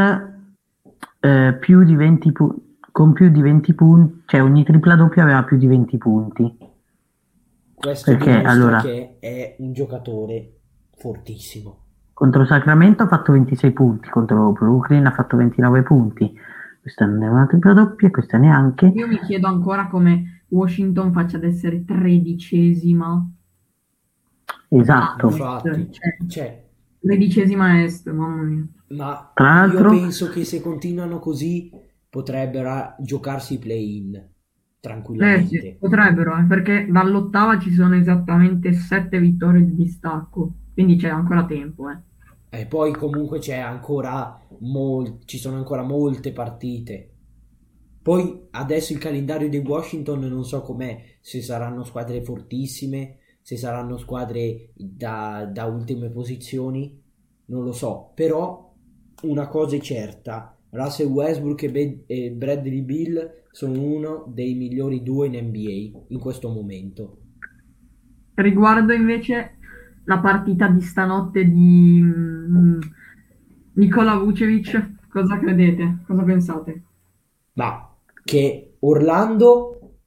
eh, 1.20 1.58
più 1.60 1.84
di 1.84 1.96
20 1.96 2.32
pu- 2.32 2.61
con 2.92 3.14
più 3.14 3.30
di 3.30 3.42
20 3.42 3.74
punti, 3.74 4.22
cioè 4.26 4.44
ogni 4.44 4.64
tripla 4.64 4.96
doppia 4.96 5.24
aveva 5.24 5.44
più 5.44 5.58
di 5.58 5.68
20 5.68 5.98
punti. 5.98 6.58
Questo 7.76 8.12
Perché, 8.12 8.42
allora- 8.42 8.82
che 8.82 9.18
è 9.20 9.56
un 9.60 9.74
giocatore 9.74 10.58
fortissimo. 10.98 11.78
Contro 12.14 12.46
Sacramento 12.46 13.04
ha 13.04 13.08
fatto 13.08 13.32
26 13.32 13.72
punti, 13.72 14.10
contro 14.10 14.52
Brooklyn 14.52 15.06
ha 15.08 15.12
fatto 15.12 15.38
29 15.38 15.82
punti. 15.82 16.32
Questa 16.80 17.06
non 17.06 17.24
è 17.24 17.28
una 17.28 17.48
tripla 17.48 17.74
doppia, 17.74 18.12
questa 18.12 18.38
neanche. 18.38 18.88
Io 18.88 19.08
mi 19.08 19.20
chiedo 19.20 19.48
ancora 19.48 19.88
come 19.88 20.44
Washington 20.50 21.12
faccia 21.12 21.38
ad 21.38 21.44
essere 21.44 21.84
tredicesima 21.86 23.28
Esatto. 24.70 25.28
a 25.28 25.32
Infatti, 25.32 25.92
cioè, 25.92 26.18
cioè, 26.28 26.66
tredicesima 27.00 27.82
est, 27.84 28.10
mamma 28.12 28.42
mia. 28.44 28.68
ma 28.90 29.32
Tra 29.34 29.54
l'altro- 29.56 29.92
io 29.94 30.00
penso 30.02 30.30
che 30.30 30.44
se 30.44 30.62
continuano 30.62 31.20
così 31.20 31.72
potrebbero 32.12 32.96
giocarsi 33.00 33.56
i 33.56 33.60
play-in 33.60 34.32
Eh 35.18 35.46
tranquillamente. 35.48 35.48
sì, 35.48 35.78
potrebbero, 35.80 36.38
eh, 36.38 36.44
perché 36.44 36.86
dall'ottava 36.92 37.58
ci 37.60 37.72
sono 37.72 37.96
esattamente 37.96 38.74
sette 38.74 39.20
vittorie 39.22 39.64
di 39.64 39.74
distacco, 39.76 40.54
quindi 40.74 40.98
c'è 40.98 41.08
ancora 41.08 41.46
tempo, 41.46 41.90
eh. 41.90 41.98
E 42.54 42.66
poi 42.68 42.92
comunque 42.94 43.40
c'è 43.40 43.58
ancora 43.58 44.38
mol- 44.60 45.20
ci 45.26 45.38
sono 45.38 45.56
ancora 45.58 45.84
molte 45.84 46.34
partite. 46.34 47.08
Poi 48.02 48.48
adesso 48.52 48.94
il 48.94 49.00
calendario 49.00 49.48
di 49.50 49.58
Washington 49.58 50.20
non 50.22 50.44
so 50.44 50.62
com'è, 50.62 51.18
se 51.22 51.42
saranno 51.42 51.84
squadre 51.84 52.22
fortissime, 52.24 53.20
se 53.42 53.58
saranno 53.58 53.98
squadre 53.98 54.72
da, 54.76 55.46
da 55.52 55.66
ultime 55.66 56.10
posizioni, 56.10 57.02
non 57.46 57.64
lo 57.64 57.72
so. 57.72 58.12
Però 58.16 58.76
una 59.24 59.48
cosa 59.48 59.76
è 59.76 59.80
certa, 59.80 60.58
Russell 60.72 61.08
Westbrook 61.08 61.64
e, 61.64 61.70
Be- 61.72 62.04
e 62.08 62.32
Bradley 62.32 62.82
Bill 62.82 63.44
sono 63.52 63.82
uno 63.82 64.26
dei 64.28 64.54
migliori 64.56 65.04
due 65.04 65.28
in 65.28 65.34
NBA 65.48 66.06
in 66.10 66.20
questo 66.20 66.50
momento. 66.50 67.18
Riguardo 68.34 68.92
invece 68.94 69.58
la 70.06 70.20
partita 70.20 70.68
di 70.68 70.82
stanotte 70.82 71.46
di 71.46 72.02
mm, 72.04 72.80
Nikola 73.74 74.16
Vucevic, 74.16 75.08
cosa 75.10 75.38
credete? 75.40 76.00
Cosa 76.06 76.24
pensate? 76.24 76.84
Ma 77.54 77.96
che 78.24 78.76
Orlando 78.80 79.98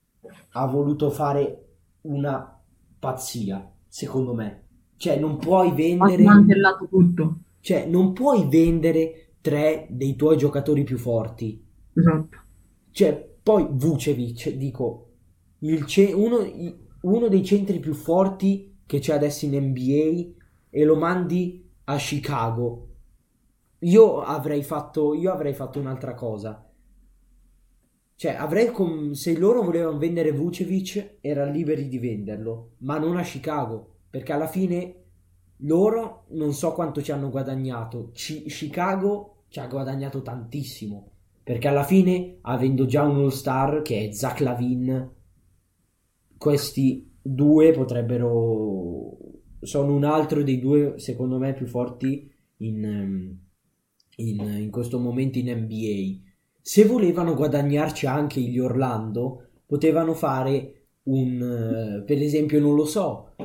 ha 0.53 0.67
voluto 0.67 1.11
fare 1.11 1.77
una 2.03 2.61
pazzia, 2.99 3.71
secondo 3.89 4.35
me. 4.35 4.63
Cioè, 4.97 5.19
non 5.19 5.39
puoi 5.39 5.73
Ha 5.97 6.09
vendere, 6.09 6.15
smantellato 6.15 6.87
tutto. 6.87 7.39
cioè, 7.61 7.87
non 7.87 8.13
puoi 8.13 8.47
vendere 8.49 9.24
tre 9.45 9.87
dei 9.91 10.17
tuoi 10.17 10.39
giocatori 10.39 10.85
più 10.85 10.97
forti. 10.97 11.63
Esatto. 11.93 12.39
Cioè, 12.91 13.37
poi 13.43 13.67
Vucevic, 13.71 14.49
dico, 14.53 15.11
il 15.59 15.85
ce- 15.85 16.13
uno, 16.15 16.39
uno 17.03 17.29
dei 17.29 17.45
centri 17.45 17.79
più 17.79 17.93
forti 17.93 18.79
che 18.87 19.01
c'è 19.01 19.13
adesso 19.13 19.45
in 19.45 19.55
NBA 19.55 20.43
e 20.71 20.85
lo 20.85 20.97
mandi 20.97 21.71
a 21.85 21.97
Chicago. 21.97 22.89
Io 23.81 24.21
avrei 24.23 24.63
fatto, 24.63 25.13
io 25.13 25.31
avrei 25.31 25.53
fatto 25.53 25.79
un'altra 25.79 26.15
cosa. 26.15 26.67
Cioè, 28.17 28.33
avrei 28.33 28.71
com- 28.71 29.13
se 29.13 29.37
loro 29.37 29.63
volevano 29.63 29.99
vendere 29.99 30.33
Vucevic, 30.33 31.17
erano 31.21 31.51
liberi 31.53 31.89
di 31.89 31.99
venderlo, 31.99 32.77
ma 32.79 32.97
non 32.99 33.17
a 33.17 33.23
Chicago, 33.23 33.97
perché 34.09 34.33
alla 34.33 34.47
fine 34.47 35.03
loro 35.59 36.25
non 36.31 36.53
so 36.55 36.73
quanto 36.73 37.03
ci 37.03 37.11
hanno 37.13 37.29
guadagnato. 37.31 38.11
Ci- 38.13 38.45
Chicago 38.45 39.34
ci 39.55 39.61
ha 39.61 39.69
guadagnato 39.69 40.21
tantissimo, 40.21 41.13
perché 41.45 41.69
alla 41.69 41.85
fine, 41.85 42.39
avendo 42.41 42.87
già 42.87 43.05
un 43.05 43.19
All-Star 43.19 43.83
che 43.83 44.09
è 44.09 44.11
Zach 44.11 44.41
Lavin, 44.41 45.13
questi 46.37 47.19
due 47.23 47.71
potrebbero 47.71 49.17
sono 49.61 49.95
un 49.95 50.03
altro 50.03 50.43
dei 50.43 50.59
due, 50.59 50.95
secondo 50.99 51.39
me, 51.39 51.55
più 51.55 51.67
forti 51.67 52.29
in, 52.57 53.37
in, 54.17 54.41
in 54.41 54.71
questo 54.73 54.99
momento 54.99 55.39
in 55.39 55.57
NBA. 55.57 56.31
Se 56.61 56.85
volevano 56.85 57.37
guadagnarci 57.37 58.09
anche 58.09 58.41
gli 58.41 58.59
Orlando, 58.59 59.51
potevano 59.67 60.15
fare 60.15 60.87
un, 61.05 62.03
per 62.05 62.21
esempio, 62.21 62.59
non 62.59 62.75
lo 62.75 62.87
so, 62.87 63.37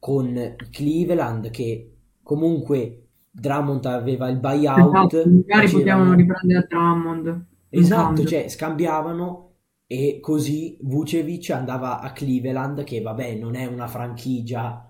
con 0.00 0.56
Cleveland 0.72 1.50
che 1.50 1.94
comunque 2.24 3.02
Drummond 3.34 3.84
aveva 3.86 4.28
il 4.28 4.38
buyout, 4.38 5.14
Esatto, 5.14 5.30
magari 5.30 5.68
facevano- 5.68 5.78
potevano 5.78 6.14
riprendere 6.14 6.66
Drummond. 6.68 7.46
Esatto, 7.70 8.24
cioè 8.24 8.48
scambiavano 8.48 9.50
e 9.86 10.18
così 10.20 10.76
Vucevic 10.82 11.50
andava 11.50 12.00
a 12.00 12.12
Cleveland, 12.12 12.84
che 12.84 13.00
vabbè 13.00 13.34
non 13.36 13.54
è 13.54 13.64
una 13.66 13.86
franchigia 13.86 14.86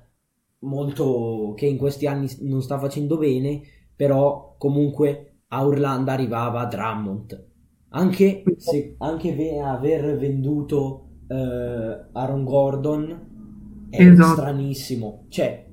molto 0.60 1.54
che 1.56 1.66
in 1.66 1.76
questi 1.76 2.06
anni 2.06 2.28
non 2.40 2.62
sta 2.62 2.78
facendo 2.78 3.16
bene, 3.18 3.60
però 3.94 4.54
comunque 4.58 5.38
a 5.48 5.64
Orlando 5.66 6.10
arrivava 6.10 6.64
Drummond. 6.66 7.46
Anche, 7.90 8.42
se, 8.56 8.94
anche 8.98 9.34
ve- 9.34 9.60
aver 9.60 10.16
venduto 10.18 11.08
eh, 11.28 12.06
Aaron 12.12 12.44
Gordon 12.44 13.86
è 13.90 14.02
Esatto. 14.02 14.32
stranissimo, 14.32 15.26
cioè 15.28 15.66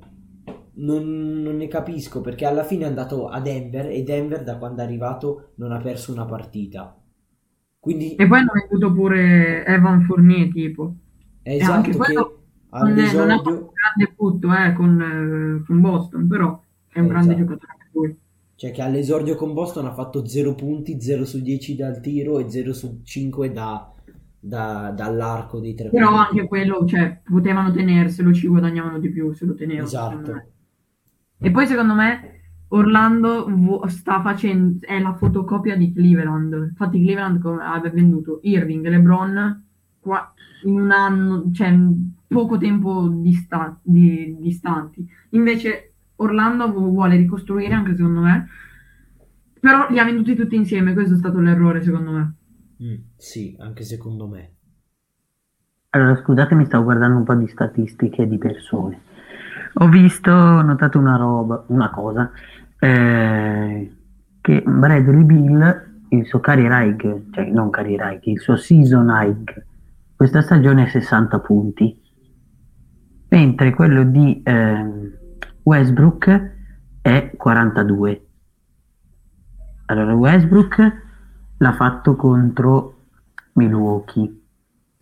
non, 0.80 1.42
non 1.42 1.56
ne 1.58 1.68
capisco 1.68 2.22
perché 2.22 2.46
alla 2.46 2.64
fine 2.64 2.84
è 2.86 2.88
andato 2.88 3.28
a 3.28 3.40
Denver 3.42 3.88
e 3.88 4.04
Denver 4.04 4.44
da 4.44 4.58
quando 4.58 4.82
è 4.82 4.86
arrivato 4.86 5.52
non 5.56 5.72
ha 5.72 5.80
perso 5.80 6.12
una 6.12 6.26
partita. 6.26 6.96
Quindi 7.80 8.16
E 8.16 8.28
poi 8.28 8.40
hanno 8.40 8.52
venduto 8.54 8.94
pure 8.94 9.66
Evan 9.66 10.04
Fournier, 10.04 10.52
tipo. 10.52 10.96
è 11.42 11.54
E 11.56 11.64
anche 11.66 11.92
esatto 11.92 11.96
quello 11.96 12.44
non 12.78 12.98
è, 12.98 13.14
non 13.14 13.30
è 13.32 13.36
un 13.36 13.70
grande 13.74 14.14
punto 14.16 14.54
eh, 14.54 14.74
con, 14.74 15.02
eh, 15.62 15.66
con 15.66 15.82
Boston, 15.82 16.28
però 16.28 16.62
è 16.90 17.00
un 17.00 17.08
grande 17.08 17.34
Esatto. 17.34 17.36
giocatore 17.36 17.72
anche 17.72 17.90
lui. 17.94 18.20
cioè 18.56 18.72
che 18.72 18.82
all'esordio 18.84 19.36
con 19.36 19.54
Boston 19.54 19.86
ha 19.88 19.94
fatto 19.94 20.26
0 20.28 20.54
punti, 20.54 21.02
0 21.02 21.26
su 21.26 21.42
10 21.42 21.76
dal 21.76 22.00
tiro 22.00 22.38
e 22.40 22.48
0 22.50 22.74
su 22.74 23.02
5 23.04 23.52
da, 23.52 23.92
da- 24.40 24.92
dall'arco 24.96 25.60
dei 25.60 25.74
tre 25.76 25.90
Però 25.90 26.08
punti. 26.08 26.18
anche 26.30 26.48
quello, 26.48 26.86
cioè, 26.86 27.22
potevano 27.24 27.72
tenerselo, 27.72 28.34
ci 28.34 28.48
guadagnavano 28.48 29.00
di 29.00 29.10
più 29.10 29.34
se 29.34 29.46
lo 29.46 29.54
tenevano. 29.56 29.88
Esatto. 29.88 30.32
E 31.42 31.52
poi 31.52 31.66
secondo 31.68 31.94
me 31.94 32.42
Orlando 32.70 33.46
vo- 33.50 33.88
sta 33.88 34.22
facendo, 34.22 34.86
è 34.86 35.00
la 35.00 35.14
fotocopia 35.16 35.76
di 35.76 35.92
Cleveland. 35.94 36.54
Infatti 36.70 37.02
Cleveland 37.02 37.42
come- 37.42 37.64
aveva 37.64 37.94
venduto 37.94 38.40
Irving 38.44 38.86
e 38.86 38.90
LeBron 38.90 39.64
qua- 40.00 40.34
in 40.66 40.80
un 40.80 40.92
anno, 40.92 41.50
cioè 41.54 41.70
in 41.70 42.12
poco 42.28 42.58
tempo 42.58 43.08
dista- 43.08 43.80
di- 43.82 44.36
distanti. 44.40 45.08
Invece 45.32 45.94
Orlando 46.18 46.72
vu- 46.72 46.92
vuole 46.92 47.16
ricostruire 47.16 47.74
anche 47.74 47.96
secondo 47.96 48.20
me, 48.20 48.48
però 49.60 49.88
li 49.90 50.00
ha 50.00 50.04
venduti 50.04 50.36
tutti 50.36 50.56
insieme, 50.56 50.94
questo 50.94 51.14
è 51.14 51.18
stato 51.18 51.40
l'errore 51.40 51.82
secondo 51.82 52.12
me. 52.12 52.34
Mm, 52.84 52.96
sì, 53.16 53.56
anche 53.60 53.84
secondo 53.84 54.28
me. 54.28 54.52
Allora, 55.92 56.16
scusate, 56.18 56.56
mi 56.56 56.66
stavo 56.66 56.84
guardando 56.84 57.18
un 57.18 57.24
po' 57.24 57.34
di 57.36 57.48
statistiche 57.48 58.28
di 58.28 58.38
persone. 58.38 59.02
Ho 59.82 59.88
visto, 59.88 60.30
ho 60.30 60.62
notato 60.62 61.00
una 61.00 61.16
roba, 61.16 61.64
una 61.68 61.90
cosa, 61.90 62.30
eh, 62.80 63.96
che 64.42 64.62
Bradley 64.66 65.24
Bill, 65.24 65.88
il 66.10 66.26
suo 66.26 66.42
career 66.42 66.72
high, 66.72 67.32
cioè 67.32 67.46
non 67.50 67.70
career 67.70 68.12
high, 68.12 68.20
il 68.24 68.40
suo 68.40 68.58
season 68.58 69.08
high, 69.10 69.64
questa 70.18 70.42
stagione 70.42 70.84
è 70.84 70.90
60 70.90 71.40
punti, 71.40 71.98
mentre 73.30 73.74
quello 73.74 74.04
di 74.04 74.42
ehm, 74.44 75.12
Westbrook 75.64 76.52
è 77.02 77.32
42. 77.38 78.26
Allora, 79.86 80.14
Westbrook 80.14 80.94
l'ha 81.58 81.74
fatto 81.74 82.18
contro 82.18 82.98
Milwaukee. 83.54 84.42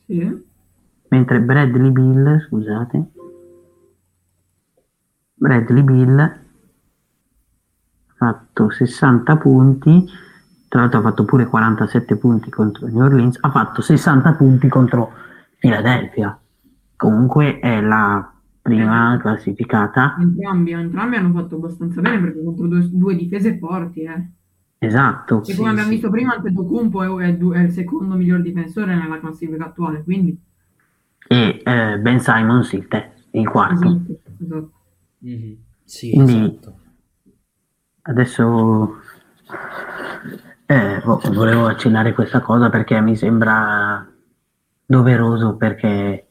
Sì. 0.05 0.45
Mentre 1.09 1.41
Bradley 1.41 1.89
Bill, 1.89 2.41
scusate, 2.41 3.11
Bradley 5.39 5.83
Bill 5.83 6.19
ha 6.19 6.39
fatto 8.15 8.69
60 8.71 9.37
punti, 9.37 10.05
tra 10.67 10.81
l'altro 10.81 10.99
ha 10.99 11.03
fatto 11.03 11.25
pure 11.25 11.45
47 11.45 12.15
punti 12.15 12.49
contro 12.49 12.87
New 12.87 13.03
Orleans, 13.03 13.37
ha 13.41 13.51
fatto 13.51 13.81
60 13.81 14.33
punti 14.33 14.67
contro 14.67 15.11
Philadelphia. 15.59 16.37
Comunque 16.95 17.59
è 17.59 17.79
la 17.79 18.31
prima 18.61 19.17
classificata. 19.21 20.17
Entrambi, 20.19 20.71
entrambi 20.71 21.15
hanno 21.15 21.31
fatto 21.31 21.55
abbastanza 21.55 22.01
bene 22.01 22.19
perché 22.19 22.43
contro 22.43 22.65
due, 22.67 22.89
due 22.91 23.15
difese 23.15 23.57
forti, 23.59 24.01
eh. 24.01 24.29
Esatto. 24.79 25.41
E 25.41 25.45
Sì, 25.45 25.55
come 25.55 25.69
abbiamo 25.69 25.89
sì. 25.89 25.93
visto 25.93 26.09
prima, 26.09 26.33
Antetokounmpo 26.33 27.19
è, 27.19 27.27
è, 27.27 27.37
è 27.37 27.59
il 27.59 27.71
secondo 27.71 28.15
miglior 28.15 28.41
difensore 28.41 28.95
nella 28.95 29.19
classifica 29.19 29.65
attuale, 29.65 30.03
quindi 30.03 30.39
E 31.27 31.61
eh, 31.63 31.99
Ben 31.99 32.19
Simons 32.19 32.71
il 32.73 32.87
terzo, 32.87 33.23
il 33.31 33.47
quarto. 33.47 33.85
esatto, 33.85 34.19
esatto. 34.39 34.71
Mhm. 35.21 35.57
Sì, 35.83 36.11
Quindi- 36.11 36.33
esatto. 36.33 36.79
Adesso 38.03 39.01
eh, 40.65 41.01
vo- 41.03 41.19
volevo 41.31 41.65
accennare 41.67 42.13
questa 42.13 42.41
cosa 42.41 42.69
perché 42.69 42.99
mi 43.01 43.15
sembra 43.15 44.05
doveroso 44.85 45.55
perché 45.55 46.27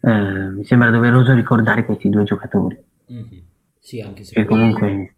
eh, 0.00 0.50
mi 0.50 0.64
sembra 0.64 0.90
doveroso 0.90 1.34
ricordare 1.34 1.84
questi 1.84 2.08
due 2.08 2.24
giocatori 2.24 2.76
Mhm. 3.08 3.42
Sì, 3.78 4.00
anche 4.00 4.24
me. 4.36 4.44
comunque 4.44 5.14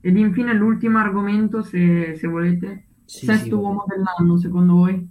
Ed 0.00 0.16
infine 0.16 0.52
l'ultimo 0.54 0.98
argomento, 0.98 1.62
se, 1.62 2.14
se 2.16 2.26
volete, 2.26 2.84
Sì, 3.04 3.26
sesto 3.26 3.44
sì, 3.44 3.52
uomo 3.54 3.84
dell'anno, 3.86 4.36
secondo 4.38 4.74
voi? 4.74 5.08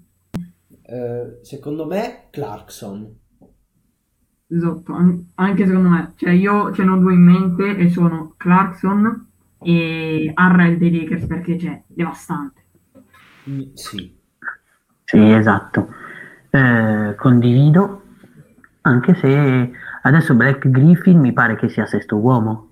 Eh, 0.83 1.39
secondo 1.41 1.85
me 1.85 2.27
Clarkson. 2.31 3.19
Esatto, 4.55 4.93
an- 4.93 5.25
anche 5.35 5.65
secondo 5.65 5.89
me. 5.89 6.13
Cioè 6.15 6.31
io 6.31 6.71
ce 6.73 6.83
ne 6.83 6.91
ho 6.91 6.97
due 6.97 7.13
in 7.13 7.21
mente 7.23 7.75
e 7.77 7.89
sono 7.89 8.33
Clarkson 8.37 9.27
e 9.59 10.31
Harrell 10.33 10.77
dei 10.77 10.91
Lakers 10.99 11.25
perché 11.25 11.55
c'è 11.55 11.81
devastante. 11.87 12.61
Mm, 13.49 13.61
sì. 13.73 14.15
sì 15.03 15.31
esatto 15.31 15.89
Eh, 16.49 17.13
condivido 17.17 18.03
anche 18.81 19.15
se 19.15 19.71
adesso 20.03 20.33
Black 20.33 20.69
Griffin 20.69 21.19
mi 21.19 21.33
pare 21.33 21.55
che 21.57 21.67
sia 21.67 21.85
sesto 21.85 22.15
uomo 22.17 22.69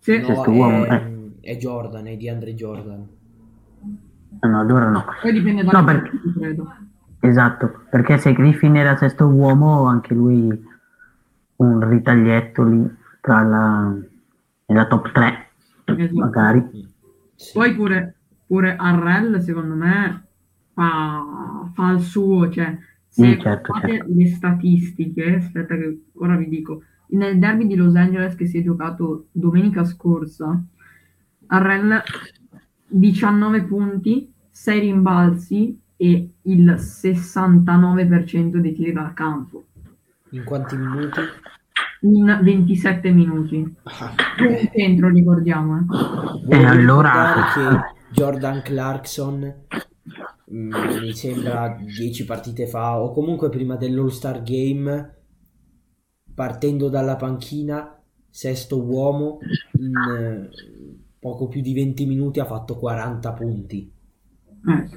Sì. 0.00 0.18
No, 0.20 0.24
Sesto 0.26 0.50
uomo, 0.50 0.84
è, 0.86 0.92
eh. 0.94 1.30
è 1.42 1.56
Jordan, 1.58 2.06
è 2.06 2.16
di 2.16 2.28
Andre 2.30 2.54
Jordan. 2.54 3.06
No, 4.40 4.58
allora 4.60 4.88
no. 4.88 5.04
Poi 5.20 5.32
dipende 5.32 5.62
No, 5.64 5.70
da 5.72 5.84
perché- 5.84 6.10
credo. 6.38 6.74
Esatto, 7.28 7.84
perché 7.90 8.16
se 8.18 8.32
Griffin 8.32 8.76
era 8.76 8.96
sesto 8.96 9.26
uomo, 9.26 9.84
anche 9.84 10.14
lui 10.14 10.66
un 11.56 11.88
ritaglietto 11.88 12.62
lì 12.64 12.96
tra 13.20 13.42
la, 13.42 13.94
nella 14.66 14.86
top 14.86 15.12
3, 15.12 15.48
Esatto. 15.84 16.14
magari. 16.18 16.68
Sì. 17.34 17.52
Poi 17.52 17.74
pure, 17.74 18.14
pure 18.46 18.76
Arrel, 18.76 19.42
secondo 19.42 19.74
me, 19.74 20.26
fa, 20.72 21.22
fa 21.74 21.90
il 21.90 22.00
suo, 22.00 22.50
cioè, 22.50 22.76
se 23.08 23.36
Mm, 23.36 23.40
certo, 23.40 23.72
guardate 23.72 23.96
certo. 23.96 24.12
le 24.14 24.26
statistiche, 24.28 25.34
aspetta 25.36 25.76
che 25.76 26.02
ora 26.14 26.36
vi 26.36 26.48
dico, 26.48 26.82
nel 27.08 27.38
derby 27.38 27.66
di 27.66 27.74
Los 27.74 27.94
Angeles 27.96 28.34
che 28.36 28.46
si 28.46 28.58
è 28.58 28.62
giocato 28.62 29.26
domenica 29.32 29.84
scorsa, 29.84 30.62
Arrel 31.46 32.02
19 32.86 33.62
punti, 33.64 34.32
6 34.50 34.80
rimbalzi 34.80 35.78
e 36.00 36.30
il 36.42 36.74
69% 36.78 38.56
dei 38.60 38.72
tiri 38.72 38.92
dal 38.92 39.12
campo 39.14 39.64
In 40.30 40.44
quanti 40.44 40.76
minuti? 40.76 41.20
in 42.02 42.38
27 42.42 43.10
minuti. 43.10 43.74
Ah, 43.82 44.14
Un 44.38 44.68
centro, 44.72 45.08
ricordiamo. 45.08 45.78
eh. 46.48 46.56
E 46.56 46.64
allora- 46.64 47.34
che 47.52 47.96
Jordan 48.12 48.62
Clarkson 48.62 49.54
mm, 50.52 50.72
mi 51.02 51.12
sembra 51.12 51.76
10 51.80 52.24
partite 52.24 52.66
fa 52.68 53.00
o 53.00 53.10
comunque 53.12 53.48
prima 53.50 53.74
dell'All-Star 53.76 54.42
Game 54.42 55.16
partendo 56.34 56.88
dalla 56.88 57.16
panchina 57.16 58.00
sesto 58.30 58.80
uomo 58.82 59.38
in 59.78 59.92
eh, 59.96 60.48
poco 61.18 61.48
più 61.48 61.60
di 61.60 61.74
20 61.74 62.06
minuti 62.06 62.38
ha 62.40 62.44
fatto 62.44 62.76
40 62.76 63.32
punti 63.32 63.92
Eh, 64.68 64.88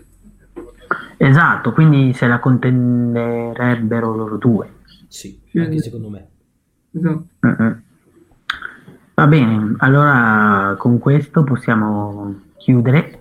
Esatto, 1.17 1.71
quindi 1.73 2.13
se 2.13 2.27
la 2.27 2.39
contenderebbero 2.39 4.15
loro 4.15 4.37
due. 4.37 4.73
sì, 5.07 5.39
anche 5.55 5.79
secondo 5.79 6.09
me 6.09 6.27
esatto. 6.91 7.25
Mm-mm. 7.45 7.81
Va 9.13 9.27
bene, 9.27 9.75
allora 9.79 10.75
con 10.77 10.97
questo 10.97 11.43
possiamo 11.43 12.39
chiudere 12.57 13.19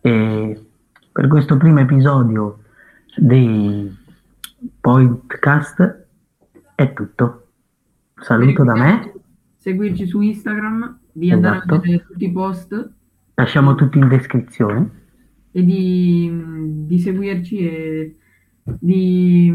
e 0.00 0.64
per 1.10 1.26
questo 1.26 1.56
primo 1.56 1.80
episodio 1.80 2.58
dei 3.16 3.94
podcast 4.80 6.04
è 6.74 6.92
tutto. 6.92 7.46
Saluto 8.20 8.62
da 8.64 8.74
me, 8.74 9.12
Seguirci 9.56 10.06
su 10.06 10.20
Instagram, 10.20 10.98
di 11.12 11.32
andare 11.32 11.56
Esatto. 11.56 11.74
a 11.74 11.78
vedere 11.80 12.04
tutti 12.06 12.24
i 12.24 12.32
post 12.32 12.90
lasciamo 13.34 13.74
tutti 13.74 13.98
in 13.98 14.08
descrizione. 14.08 14.90
E 15.56 15.64
di, 15.64 16.30
di 16.84 16.98
seguirci 16.98 17.58
e 17.66 18.16
di, 18.62 19.50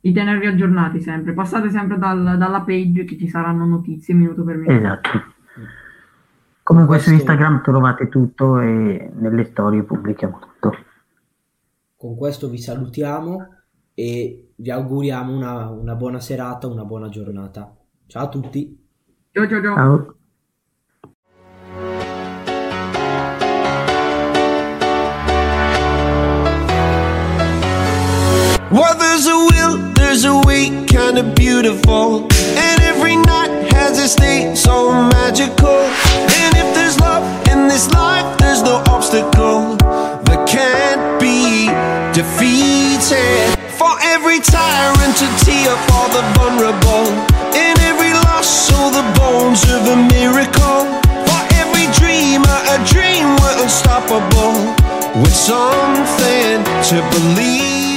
di 0.00 0.12
tenervi 0.12 0.46
aggiornati 0.46 1.00
sempre. 1.00 1.32
Passate 1.32 1.70
sempre 1.70 1.96
dal- 1.96 2.36
dalla 2.36 2.60
page 2.60 3.04
che 3.04 3.16
ci 3.16 3.26
saranno 3.26 3.64
notizie 3.64 4.12
minuto 4.12 4.44
per 4.44 4.56
minuto. 4.56 4.76
Esatto. 4.76 5.08
Comunque 6.62 6.98
su 6.98 7.10
Instagram 7.10 7.62
trovate 7.62 8.10
tutto 8.10 8.60
e 8.60 9.10
nelle 9.14 9.44
storie 9.44 9.82
pubblichiamo 9.82 10.38
tutto. 10.38 10.76
con 11.96 12.16
questo 12.16 12.50
vi 12.50 12.58
salutiamo 12.58 13.48
e 13.94 14.52
vi 14.56 14.70
auguriamo 14.70 15.34
una, 15.34 15.70
una 15.70 15.94
buona 15.94 16.20
serata 16.20 16.66
una 16.66 16.84
buona 16.84 17.08
giornata 17.08 17.76
ciao 18.06 18.24
a 18.24 18.28
tutti 18.28 18.78
Ciao 19.32 19.48
ciao 19.48 19.62
ciao. 19.62 19.74
Ciao. 19.74 20.19
Well, 28.70 28.96
there's 28.96 29.26
a 29.26 29.34
will, 29.34 29.76
there's 29.94 30.24
a 30.24 30.38
way, 30.46 30.70
kinda 30.86 31.24
beautiful. 31.34 32.28
And 32.54 32.80
every 32.82 33.16
night 33.16 33.72
has 33.74 33.98
a 33.98 34.06
state 34.06 34.54
so 34.56 34.92
magical. 34.92 35.82
And 36.38 36.50
if 36.54 36.72
there's 36.76 36.96
love 37.00 37.24
in 37.50 37.66
this 37.66 37.90
life, 37.90 38.38
there's 38.38 38.62
no 38.62 38.76
obstacle 38.86 39.74
that 39.74 40.46
can't 40.46 41.18
be 41.18 41.66
defeated. 42.14 43.58
For 43.74 43.90
every 44.14 44.38
tyrant 44.38 45.16
to 45.18 45.26
tear 45.42 45.74
for 45.90 46.06
the 46.14 46.22
vulnerable. 46.38 47.10
In 47.58 47.74
every 47.90 48.14
loss, 48.22 48.70
all 48.78 48.90
the 48.90 49.06
bones 49.18 49.64
of 49.66 49.82
a 49.82 49.98
miracle. 50.14 50.86
For 51.26 51.42
every 51.58 51.90
dreamer, 51.98 52.58
a 52.70 52.78
dream 52.86 53.34
we're 53.42 53.62
unstoppable. 53.64 54.54
With 55.18 55.34
something 55.34 56.62
to 56.86 56.96
believe 57.10 57.89